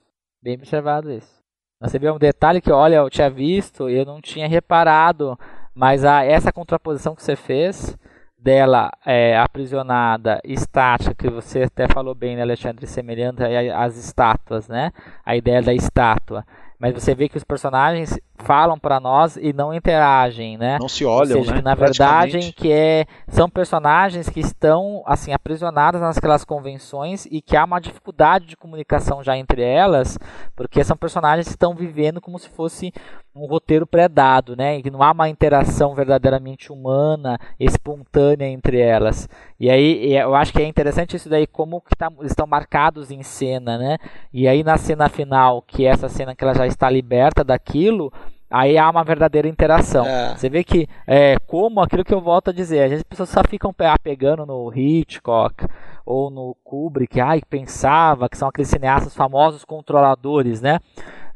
[0.42, 1.36] Bem observado isso.
[1.80, 5.38] Você vê um detalhe que, olha, eu tinha visto e eu não tinha reparado,
[5.74, 7.96] mas a, essa contraposição que você fez
[8.46, 14.92] dela é, aprisionada, estática, que você até falou bem, né, Alexandre, semelhante às estátuas, né?
[15.24, 16.46] A ideia da estátua.
[16.78, 20.78] Mas você vê que os personagens falam para nós e não interagem, né?
[20.78, 21.58] Não se olham, Ou seja, né?
[21.58, 27.56] Que, na verdade, que é, são personagens que estão assim aprisionados naquelas convenções e que
[27.56, 30.18] há uma dificuldade de comunicação já entre elas,
[30.54, 32.92] porque são personagens que estão vivendo como se fosse
[33.36, 34.78] um roteiro pré-dado, né?
[34.78, 39.28] E que não há uma interação verdadeiramente humana, espontânea entre elas.
[39.60, 43.22] E aí eu acho que é interessante isso daí como que tá, estão marcados em
[43.22, 43.98] cena, né?
[44.32, 48.12] E aí na cena final, que é essa cena que ela já está liberta daquilo,
[48.50, 50.06] aí há uma verdadeira interação.
[50.06, 50.34] É.
[50.36, 53.28] Você vê que, é, como aquilo que eu volto a dizer, às vezes as pessoas
[53.28, 55.66] só ficam pegando no Hitchcock
[56.04, 60.80] ou no Kubrick, ai, pensava que são aqueles cineastas famosos controladores, né?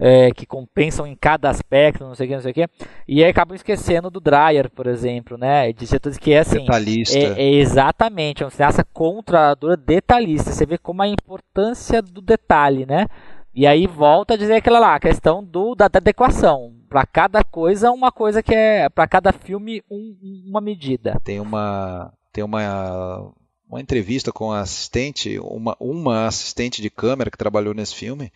[0.03, 2.67] É, que compensam em cada aspecto, não sei o que, não sei o que,
[3.07, 5.71] e aí acabam esquecendo do Dreyer, por exemplo, né?
[5.75, 6.61] De setores que é assim.
[6.61, 7.19] Detalhista.
[7.19, 10.53] É, é exatamente, é um cineasta controlador detalhista.
[10.53, 13.09] Você vê como a importância do detalhe, né?
[13.55, 16.73] E aí volta a dizer aquela lá, a questão do, da, da adequação.
[16.89, 18.89] Para cada coisa, uma coisa que é.
[18.89, 21.21] Para cada filme, um, uma medida.
[21.25, 22.13] Tem uma.
[22.33, 23.33] Tem uma.
[23.69, 28.33] Uma entrevista com a assistente, uma, uma assistente de câmera que trabalhou nesse filme,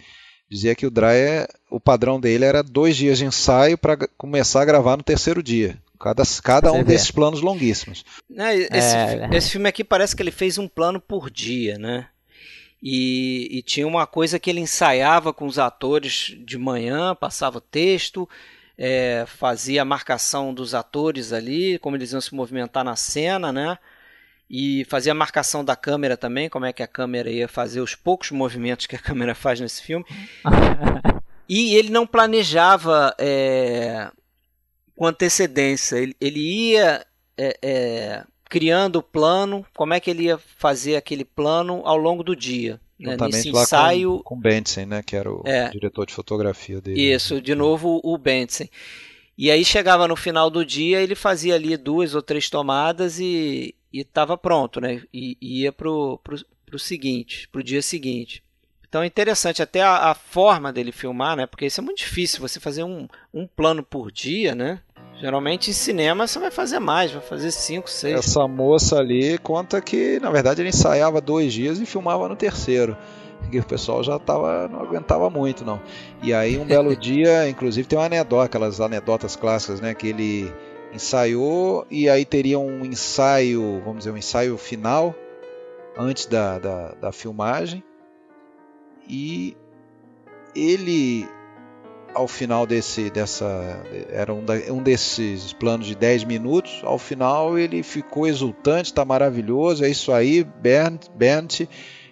[0.48, 4.64] dizia que o Dreyer, o padrão dele era dois dias de ensaio para começar a
[4.64, 5.78] gravar no terceiro dia.
[5.98, 8.04] Cada, cada um desses planos longuíssimos.
[8.54, 9.28] esse, é...
[9.32, 12.08] esse filme aqui parece que ele fez um plano por dia, né?
[12.82, 17.60] E, e, tinha uma coisa que ele ensaiava com os atores de manhã, passava o
[17.60, 18.28] texto,
[18.76, 23.78] é, fazia a marcação dos atores ali, como eles iam se movimentar na cena, né?
[24.48, 27.94] E fazia a marcação da câmera também, como é que a câmera ia fazer os
[27.94, 30.04] poucos movimentos que a câmera faz nesse filme.
[31.48, 34.10] e ele não planejava é,
[34.94, 37.04] com antecedência, ele, ele ia
[37.36, 42.22] é, é criando o plano, como é que ele ia fazer aquele plano ao longo
[42.22, 42.80] do dia.
[42.98, 43.16] Né?
[43.20, 44.18] Nesse ensaio.
[44.18, 45.02] Com, com Benson, né?
[45.02, 47.00] Que era o é, diretor de fotografia dele.
[47.00, 48.66] Isso, de novo o Benson.
[49.36, 53.74] E aí chegava no final do dia, ele fazia ali duas ou três tomadas e
[54.00, 55.02] estava pronto, né?
[55.12, 56.36] E, e ia pro, pro,
[56.66, 58.42] pro seguinte, pro dia seguinte.
[58.88, 61.46] Então é interessante até a, a, forma dele filmar, né?
[61.46, 64.80] Porque isso é muito difícil, você fazer um, um plano por dia, né?
[65.20, 68.18] Geralmente em cinema você vai fazer mais, vai fazer cinco, seis.
[68.18, 72.96] Essa moça ali conta que, na verdade, ele ensaiava dois dias e filmava no terceiro.
[73.50, 75.80] Que o pessoal já tava, não aguentava muito, não.
[76.22, 79.92] E aí, um belo dia, inclusive, tem uma anedota, aquelas anedotas clássicas, né?
[79.92, 80.52] Que ele
[80.94, 85.14] ensaiou e aí teria um ensaio, vamos dizer, um ensaio final
[85.96, 87.82] antes da, da, da filmagem.
[89.08, 89.56] E
[90.54, 91.28] ele
[92.14, 97.58] ao final desse dessa era um, da, um desses planos de 10 minutos, ao final
[97.58, 101.66] ele ficou exultante, está maravilhoso, é isso aí, Bernd, Bernd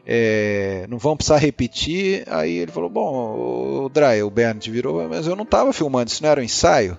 [0.05, 2.25] é, não vão precisar repetir.
[2.27, 6.23] Aí ele falou: Bom, o Dry, o Bernd virou, mas eu não estava filmando, isso
[6.23, 6.99] não era um ensaio.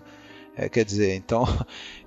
[0.55, 1.45] É, quer dizer, então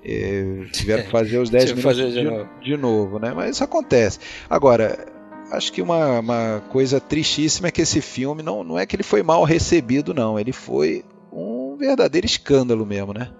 [0.04, 2.48] é, tiveram que fazer os 10 minutos de, de, novo.
[2.62, 3.32] de novo, né?
[3.34, 4.20] Mas isso acontece.
[4.48, 5.06] Agora,
[5.50, 9.02] acho que uma, uma coisa tristíssima é que esse filme não, não é que ele
[9.02, 10.38] foi mal recebido, não.
[10.38, 13.30] Ele foi um verdadeiro escândalo mesmo, né?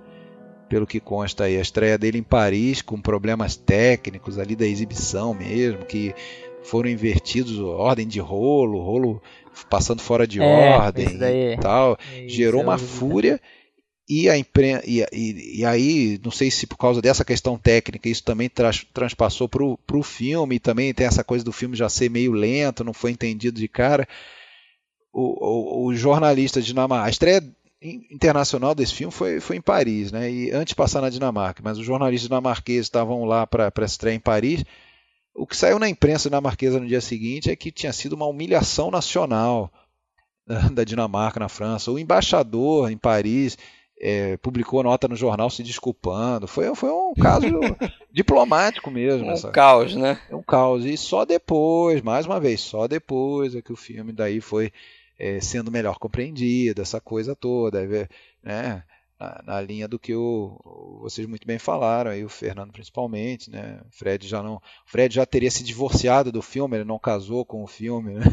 [0.68, 5.32] Pelo que consta aí, a estreia dele em Paris com problemas técnicos ali da exibição
[5.32, 6.12] mesmo, que
[6.64, 9.22] foram invertidos ordem de rolo, rolo
[9.70, 11.06] passando fora de é, ordem
[11.52, 11.96] e tal,
[12.26, 13.40] gerou uma fúria
[14.08, 18.08] e, a impren e, e, e, aí, não sei se por causa dessa questão técnica,
[18.08, 22.08] isso também tra transpassou para o filme, também tem essa coisa do filme já ser
[22.08, 24.06] meio lento, não foi entendido de cara.
[25.12, 30.30] O, o, o jornalista dinamarquês, a estreia internacional desse filme foi, foi em Paris, né?
[30.30, 34.20] E antes de passar na Dinamarca, mas os jornalistas dinamarqueses estavam lá para estreia em
[34.20, 34.64] Paris.
[35.34, 38.90] O que saiu na imprensa dinamarquesa no dia seguinte é que tinha sido uma humilhação
[38.90, 39.70] nacional
[40.72, 41.90] da Dinamarca na França.
[41.90, 43.58] O embaixador em Paris
[43.98, 46.46] é, publicou nota no jornal se desculpando.
[46.46, 47.46] Foi, foi um caso
[48.12, 49.26] diplomático mesmo.
[49.26, 50.20] Um essa, caos, né?
[50.30, 50.84] Um caos.
[50.84, 54.72] E só depois, mais uma vez, só depois é que o filme daí foi
[55.18, 57.86] é, sendo melhor compreendido, essa coisa toda.
[58.42, 58.82] Né?
[59.18, 63.80] Na, na, linha do que o, vocês muito bem falaram, aí o Fernando principalmente, né?
[63.88, 67.62] O Fred já não, Fred já teria se divorciado do filme, ele não casou com
[67.62, 68.24] o filme, né?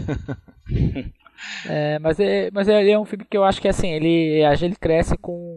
[1.65, 4.55] É, mas é, mas é, é um filme que eu acho que assim, ele, a
[4.55, 5.52] gente cresce com,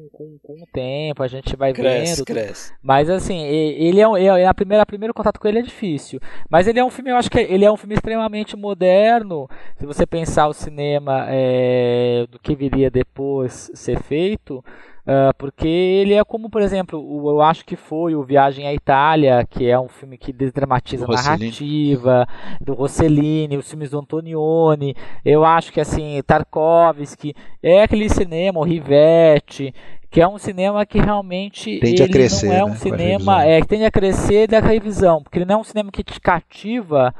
[0.56, 2.24] com, o tempo, a gente vai cresce, vendo.
[2.24, 2.72] Cresce.
[2.82, 4.04] Mas assim, ele é,
[4.40, 6.20] é a primeira, a primeiro contato com ele é difícil.
[6.48, 9.48] Mas ele é um filme, eu acho que ele é um filme extremamente moderno.
[9.76, 14.64] Se você pensar o cinema é, do que viria depois ser feito.
[15.06, 18.74] Uh, porque ele é como, por exemplo, o, eu acho que foi o Viagem à
[18.74, 22.26] Itália, que é um filme que desdramatiza a narrativa,
[22.60, 28.64] do Rossellini, os filmes do Antonioni, eu acho que assim, Tarkovsky, é aquele cinema, o
[28.64, 29.72] Rivette,
[30.10, 33.44] que é um cinema que realmente tende ele a crescer, não é um né, cinema
[33.44, 36.20] é, que tende a crescer da revisão, porque ele não é um cinema que te
[36.20, 37.14] cativa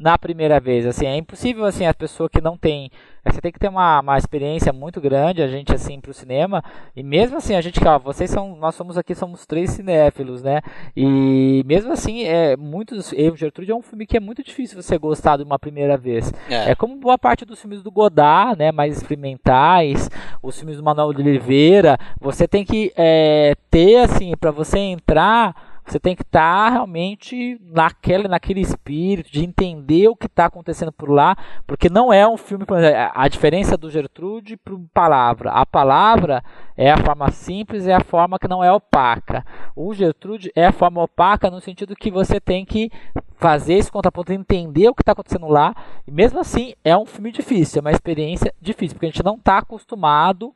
[0.00, 0.86] na primeira vez.
[0.86, 2.90] Assim, é impossível assim a pessoa que não tem,
[3.24, 6.64] você tem que ter uma, uma experiência muito grande a gente assim para o cinema.
[6.96, 10.62] E mesmo assim a gente, ó, vocês são, nós somos aqui somos três cinéfilos, né?
[10.96, 14.96] E mesmo assim é muitos, Eu Gertrude é um filme que é muito difícil você
[14.96, 16.32] gostar de uma primeira vez.
[16.48, 18.72] É, é como boa parte dos filmes do Godard, né?
[18.72, 20.08] Mais experimentais,
[20.42, 21.98] os filmes do Manuel de Oliveira.
[22.18, 27.60] Você tem que é, ter assim para você entrar você tem que estar tá realmente
[27.62, 31.36] naquele, naquele espírito de entender o que está acontecendo por lá,
[31.66, 32.64] porque não é um filme.
[33.12, 35.50] A diferença do Gertrude para palavra.
[35.50, 36.44] A palavra
[36.76, 39.44] é a forma simples, é a forma que não é opaca.
[39.74, 42.90] O Gertrude é a forma opaca no sentido que você tem que
[43.36, 45.74] fazer esse contraponto, entender o que está acontecendo lá.
[46.06, 49.34] E mesmo assim, é um filme difícil, é uma experiência difícil, porque a gente não
[49.34, 50.54] está acostumado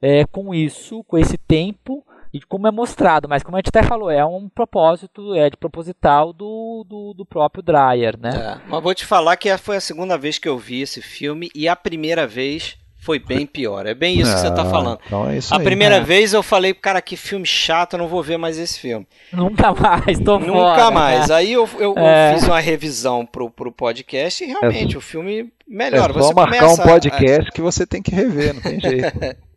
[0.00, 3.82] é, com isso, com esse tempo e como é mostrado, mas como a gente até
[3.82, 8.30] falou, é um propósito, é de proposital do, do, do próprio Dreyer, né?
[8.30, 11.50] É, mas vou te falar que foi a segunda vez que eu vi esse filme
[11.54, 13.86] e a primeira vez foi bem pior.
[13.86, 15.00] É bem isso que você está ah, falando.
[15.06, 18.22] Então é a aí, primeira vez eu falei, cara, que filme chato, eu não vou
[18.22, 19.06] ver mais esse filme.
[19.32, 21.28] Nunca mais, tô Nunca fora, mais.
[21.28, 21.34] Né?
[21.34, 22.32] Aí eu, eu, é.
[22.32, 26.12] eu, fiz uma revisão pro, pro podcast e realmente é, o filme melhora.
[26.18, 27.52] É só marcar um podcast a...
[27.52, 29.12] que você tem que rever, não tem jeito.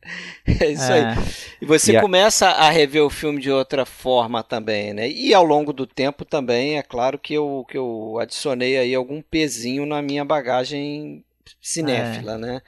[0.60, 1.12] É isso é.
[1.12, 1.18] aí.
[1.62, 2.68] E você e começa a...
[2.68, 5.10] a rever o filme de outra forma também, né?
[5.10, 9.22] E ao longo do tempo também, é claro que eu, que eu adicionei aí algum
[9.22, 11.24] pezinho na minha bagagem
[11.62, 12.38] cinéfila, é.
[12.38, 12.62] né?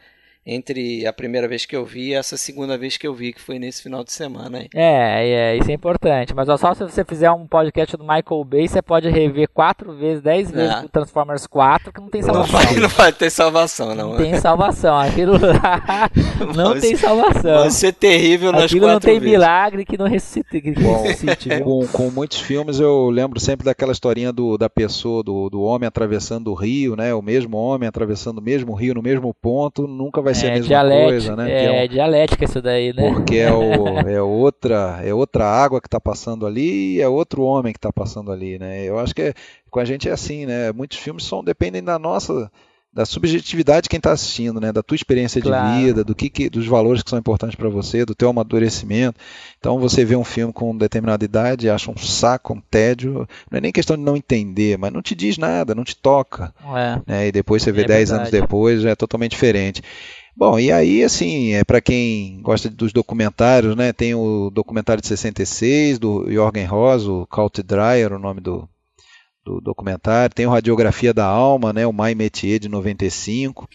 [0.46, 3.41] Entre a primeira vez que eu vi e essa segunda vez que eu vi, que
[3.41, 4.70] foi nesse final de semana aí.
[4.74, 6.34] É, é isso é importante.
[6.34, 9.94] Mas ó, só se você fizer um podcast do Michael Bay, você pode rever quatro
[9.94, 10.86] vezes, dez vezes é.
[10.86, 12.60] o Transformers 4, que não tem salvação.
[12.60, 14.10] Não vai, não vai ter salvação, não.
[14.12, 14.98] Não tem salvação.
[14.98, 16.10] Aquilo lá
[16.56, 17.60] não tem salvação.
[17.62, 19.32] Vai ser terrível nas Aquilo quatro não tem vezes.
[19.32, 20.62] milagre que não ressuscite.
[20.62, 25.50] Que ressuscite com, com, muitos filmes eu lembro sempre daquela historinha do, da pessoa, do,
[25.50, 27.14] do homem atravessando o rio, né?
[27.14, 30.50] O mesmo homem atravessando o mesmo rio no mesmo ponto, nunca vai vai ser é,
[30.50, 31.52] a mesma dialética, coisa, né?
[31.52, 33.12] É, é dialética isso daí, né?
[33.14, 33.64] Porque é, o,
[34.10, 37.92] é, outra, é outra água que está passando ali e é outro homem que está
[37.92, 38.84] passando ali, né?
[38.84, 39.34] Eu acho que é,
[39.70, 40.72] com a gente é assim, né?
[40.72, 42.52] Muitos filmes são, dependem da nossa
[42.94, 44.72] da subjetividade de quem está assistindo, né?
[44.72, 45.80] Da tua experiência claro.
[45.80, 49.20] de vida, do que, que, dos valores que são importantes para você, do teu amadurecimento.
[49.57, 53.28] Então você vê um filme com determinada idade, acha um saco, um tédio.
[53.49, 56.53] Não é nem questão de não entender, mas não te diz nada, não te toca.
[56.76, 57.02] É.
[57.07, 57.28] Né?
[57.30, 59.82] E depois você vê é 10 anos depois, já é totalmente diferente.
[60.35, 63.93] Bom, e aí, assim, é para quem gosta dos documentários, né?
[63.93, 68.68] Tem o documentário de 66 do Jorgen Ross, o Cult Dreyer, o nome do,
[69.45, 70.34] do documentário.
[70.34, 71.85] Tem o Radiografia da Alma, né?
[71.85, 73.69] O My Métier de 95.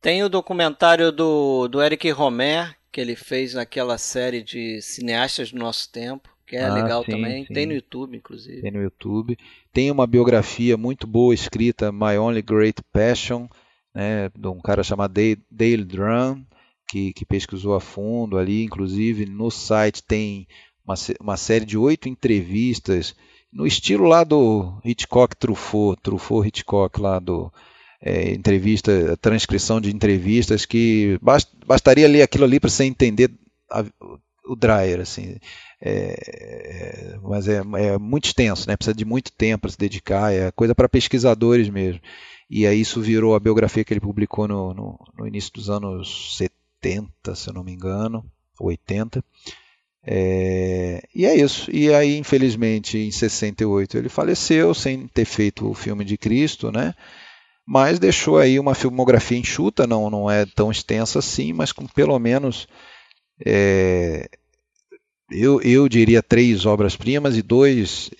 [0.00, 5.58] Tem o documentário do, do Eric Romer, que ele fez naquela série de cineastas do
[5.58, 7.44] nosso tempo, que é ah, legal sim, também.
[7.44, 7.54] Sim.
[7.54, 8.62] Tem no YouTube, inclusive.
[8.62, 9.36] Tem no YouTube.
[9.72, 13.48] Tem uma biografia muito boa escrita, My Only Great Passion,
[13.94, 15.14] né, de um cara chamado
[15.50, 16.44] Dale Drum,
[16.88, 20.46] que, que pesquisou a fundo ali, inclusive no site tem
[20.84, 23.14] uma, uma série de oito entrevistas
[23.52, 27.52] no estilo lá do Hitchcock Truffaut, Truffaut Hitchcock lá do
[28.00, 33.30] é, entrevista, transcrição de entrevistas que bast, bastaria ler aquilo ali para você entender
[33.70, 33.84] a,
[34.46, 35.36] o Dreyer, assim.
[35.80, 38.76] É, mas é, é, muito extenso, né?
[38.76, 42.00] Precisa de muito tempo para se dedicar, é coisa para pesquisadores mesmo.
[42.48, 46.36] E aí isso virou a biografia que ele publicou no, no, no início dos anos
[46.36, 48.24] 70, se eu não me engano,
[48.60, 49.24] 80.
[50.06, 51.70] É, e é isso.
[51.70, 56.94] E aí, infelizmente, em 68 ele faleceu sem ter feito o filme de Cristo, né?
[57.66, 62.18] Mas deixou aí uma filmografia enxuta, não, não é tão extensa assim, mas com pelo
[62.18, 62.68] menos
[63.44, 64.28] é,
[65.30, 68.10] eu, eu diria três obras-primas e dois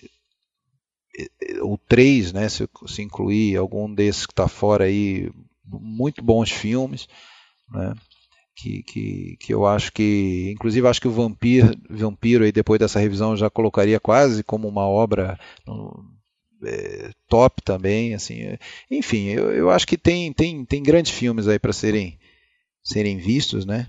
[1.61, 5.31] ou três, né, se, se incluir algum desses que está fora aí,
[5.65, 7.07] muito bons filmes,
[7.71, 7.93] né?
[8.55, 12.99] que, que, que eu acho que, inclusive acho que o Vampiro, Vampiro aí depois dessa
[12.99, 15.37] revisão já colocaria quase como uma obra
[16.63, 18.57] é, top também, assim,
[18.89, 22.17] enfim, eu, eu acho que tem, tem, tem grandes filmes aí para serem,
[22.81, 23.87] serem vistos, né?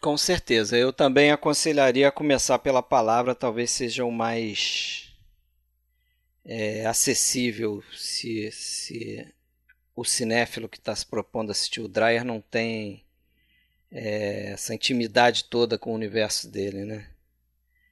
[0.00, 5.05] Com certeza, eu também aconselharia começar pela palavra, talvez seja o mais
[6.46, 9.34] é, acessível se, se
[9.94, 13.04] o cinéfilo que está se propondo assistir o Dreyer não tem
[13.90, 17.08] é, essa intimidade toda com o universo dele, né?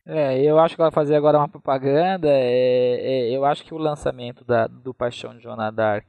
[0.07, 2.29] É, eu acho que vai fazer agora uma propaganda.
[2.29, 6.07] É, é, eu acho que o lançamento da, do Paixão de Joana Dark,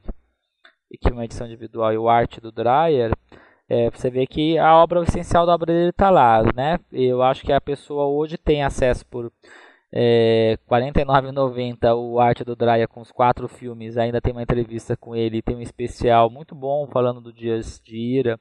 [1.00, 3.12] que é uma edição individual e o arte do Dreyer,
[3.68, 6.78] é, você vê que a obra o essencial da obra dele está lá, né?
[6.92, 9.32] Eu acho que a pessoa hoje tem acesso por
[9.92, 13.96] é, R$ 49,90 o arte do Dreyer com os quatro filmes.
[13.96, 17.96] Ainda tem uma entrevista com ele, tem um especial muito bom falando do Dias de
[17.96, 18.38] Ira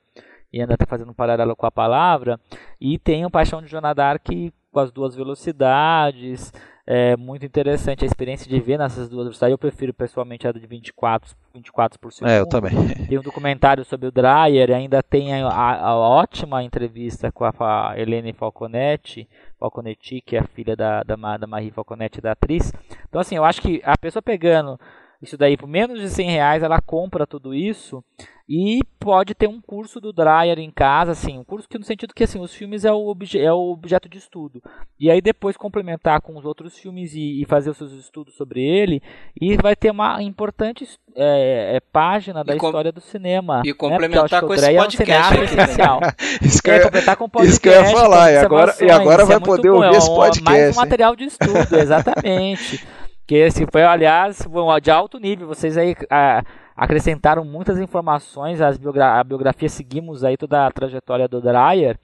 [0.52, 2.40] e ainda está fazendo um paralelo com a palavra.
[2.80, 4.28] E tem o Paixão de Joana Dark
[4.72, 6.52] com as duas velocidades.
[6.88, 9.52] É muito interessante a experiência de ver nessas duas velocidades.
[9.52, 12.30] Eu prefiro pessoalmente a de 24, 24 por segundo.
[12.30, 12.72] É, eu também.
[13.10, 17.52] Tem um documentário sobre o Dreyer, ainda tem a, a, a ótima entrevista com a,
[17.60, 19.28] a Helene Falconetti,
[19.60, 22.72] Falconetti, que é a filha da, da, da Marie Falconetti, da atriz.
[23.10, 24.80] Então, assim, eu acho que a pessoa pegando
[25.22, 28.04] isso daí por menos de 100 reais, ela compra tudo isso
[28.48, 32.14] e pode ter um curso do Dreyer em casa, assim, um curso que no sentido
[32.14, 34.62] que assim, os filmes é o, obje é o objeto de estudo.
[35.00, 38.62] E aí depois complementar com os outros filmes e, e fazer os seus estudos sobre
[38.62, 39.02] ele,
[39.40, 43.64] e vai ter uma importante é, é, página da história do cinema.
[43.66, 43.74] E né?
[43.74, 44.48] complementar né?
[44.48, 46.00] com esse podcast é um essencial.
[46.42, 49.26] isso que, é, complementar com podcast, isso que eu ia falar, e agora, e agora
[49.26, 50.44] vai é poder ouvir bom, esse podcast.
[50.44, 52.86] Mais um material de estudo, exatamente.
[53.26, 54.48] que esse foi, aliás,
[54.82, 55.48] de alto nível.
[55.48, 56.44] Vocês aí a,
[56.76, 58.62] acrescentaram muitas informações.
[58.62, 61.98] As biogra a biografia seguimos aí toda a trajetória do Dreyer.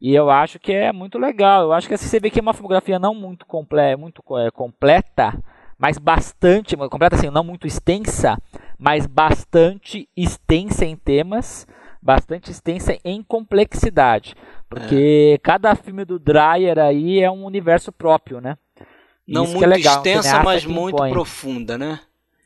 [0.00, 1.62] E eu acho que é muito legal.
[1.62, 4.50] Eu acho que assim, você vê que é uma filmografia não muito, comple muito é,
[4.50, 5.32] completa,
[5.78, 8.38] mas bastante completa, assim, não muito extensa,
[8.78, 11.66] mas bastante extensa em temas,
[12.02, 14.34] bastante extensa em complexidade.
[14.68, 15.38] Porque é.
[15.38, 18.56] cada filme do Dreyer aí é um universo próprio, né?
[19.26, 21.10] Não Isso muito é legal, extensa, mas muito impõe.
[21.10, 22.00] profunda, né?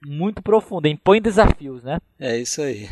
[0.06, 1.98] Muito profunda, impõe desafios, né?
[2.18, 2.88] É isso aí.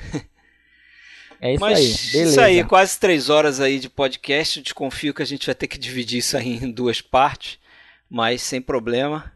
[1.40, 2.30] É isso mas aí, beleza.
[2.30, 4.58] Isso aí, quase três horas aí de podcast.
[4.58, 7.58] Eu desconfio que a gente vai ter que dividir isso aí em duas partes,
[8.08, 9.32] mas sem problema.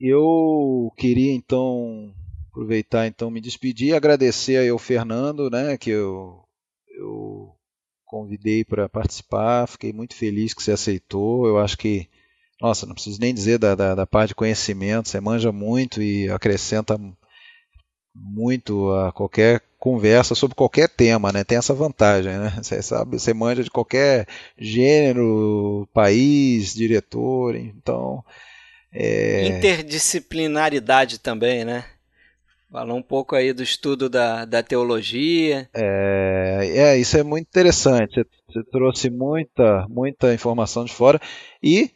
[0.00, 2.12] Eu queria então
[2.50, 6.42] aproveitar então me despedir e agradecer aí ao Fernando, né, que eu,
[6.98, 7.54] eu
[8.04, 9.68] convidei para participar.
[9.68, 11.46] Fiquei muito feliz que você aceitou.
[11.46, 12.08] Eu acho que
[12.62, 16.30] nossa, não preciso nem dizer da, da, da parte de conhecimento, você manja muito e
[16.30, 16.96] acrescenta
[18.14, 21.42] muito a qualquer conversa sobre qualquer tema, né?
[21.42, 22.52] Tem essa vantagem, né?
[22.62, 28.24] Você sabe, você manja de qualquer gênero, país, diretor, então.
[28.92, 29.46] É...
[29.48, 31.84] Interdisciplinaridade também, né?
[32.70, 35.68] Falou um pouco aí do estudo da, da teologia.
[35.74, 38.14] É, é, isso é muito interessante.
[38.14, 41.20] Você, você trouxe muita, muita informação de fora
[41.60, 41.90] e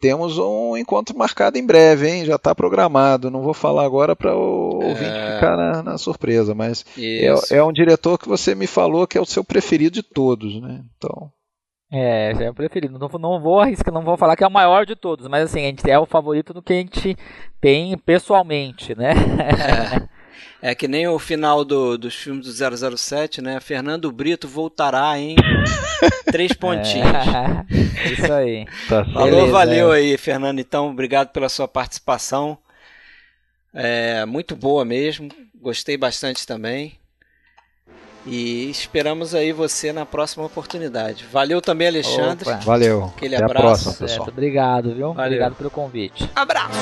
[0.00, 2.24] temos um encontro marcado em breve, hein?
[2.24, 3.30] Já está programado.
[3.30, 4.86] Não vou falar agora para o é...
[4.86, 9.18] ouvinte ficar na, na surpresa, mas é, é, um diretor que você me falou que
[9.18, 10.82] é o seu preferido de todos, né?
[10.96, 11.30] Então.
[11.92, 12.98] É, é o preferido.
[12.98, 15.60] Não, não vou arriscar, não vou falar que é o maior de todos, mas assim,
[15.60, 17.16] a gente é o favorito do que a gente
[17.60, 19.10] tem pessoalmente, né?
[19.10, 20.19] É.
[20.62, 23.58] É que nem o final do, dos filmes do 007, né?
[23.60, 25.34] Fernando Brito voltará em
[26.30, 27.08] três pontinhos.
[27.08, 28.66] É, isso aí.
[28.88, 29.96] Tá Falou, Beleza, valeu é.
[29.96, 30.58] aí, Fernando.
[30.58, 32.58] Então, obrigado pela sua participação.
[33.72, 35.28] É, muito boa mesmo.
[35.54, 36.98] Gostei bastante também.
[38.26, 41.24] E esperamos aí você na próxima oportunidade.
[41.32, 42.48] Valeu também, Alexandre.
[42.48, 42.58] Opa.
[42.58, 43.12] Valeu.
[43.16, 43.58] Aquele Até abraço.
[43.58, 44.08] a próxima, pessoal.
[44.08, 45.14] Certo, obrigado, viu?
[45.14, 45.24] Valeu.
[45.24, 46.30] Obrigado pelo convite.
[46.34, 46.78] Abraço.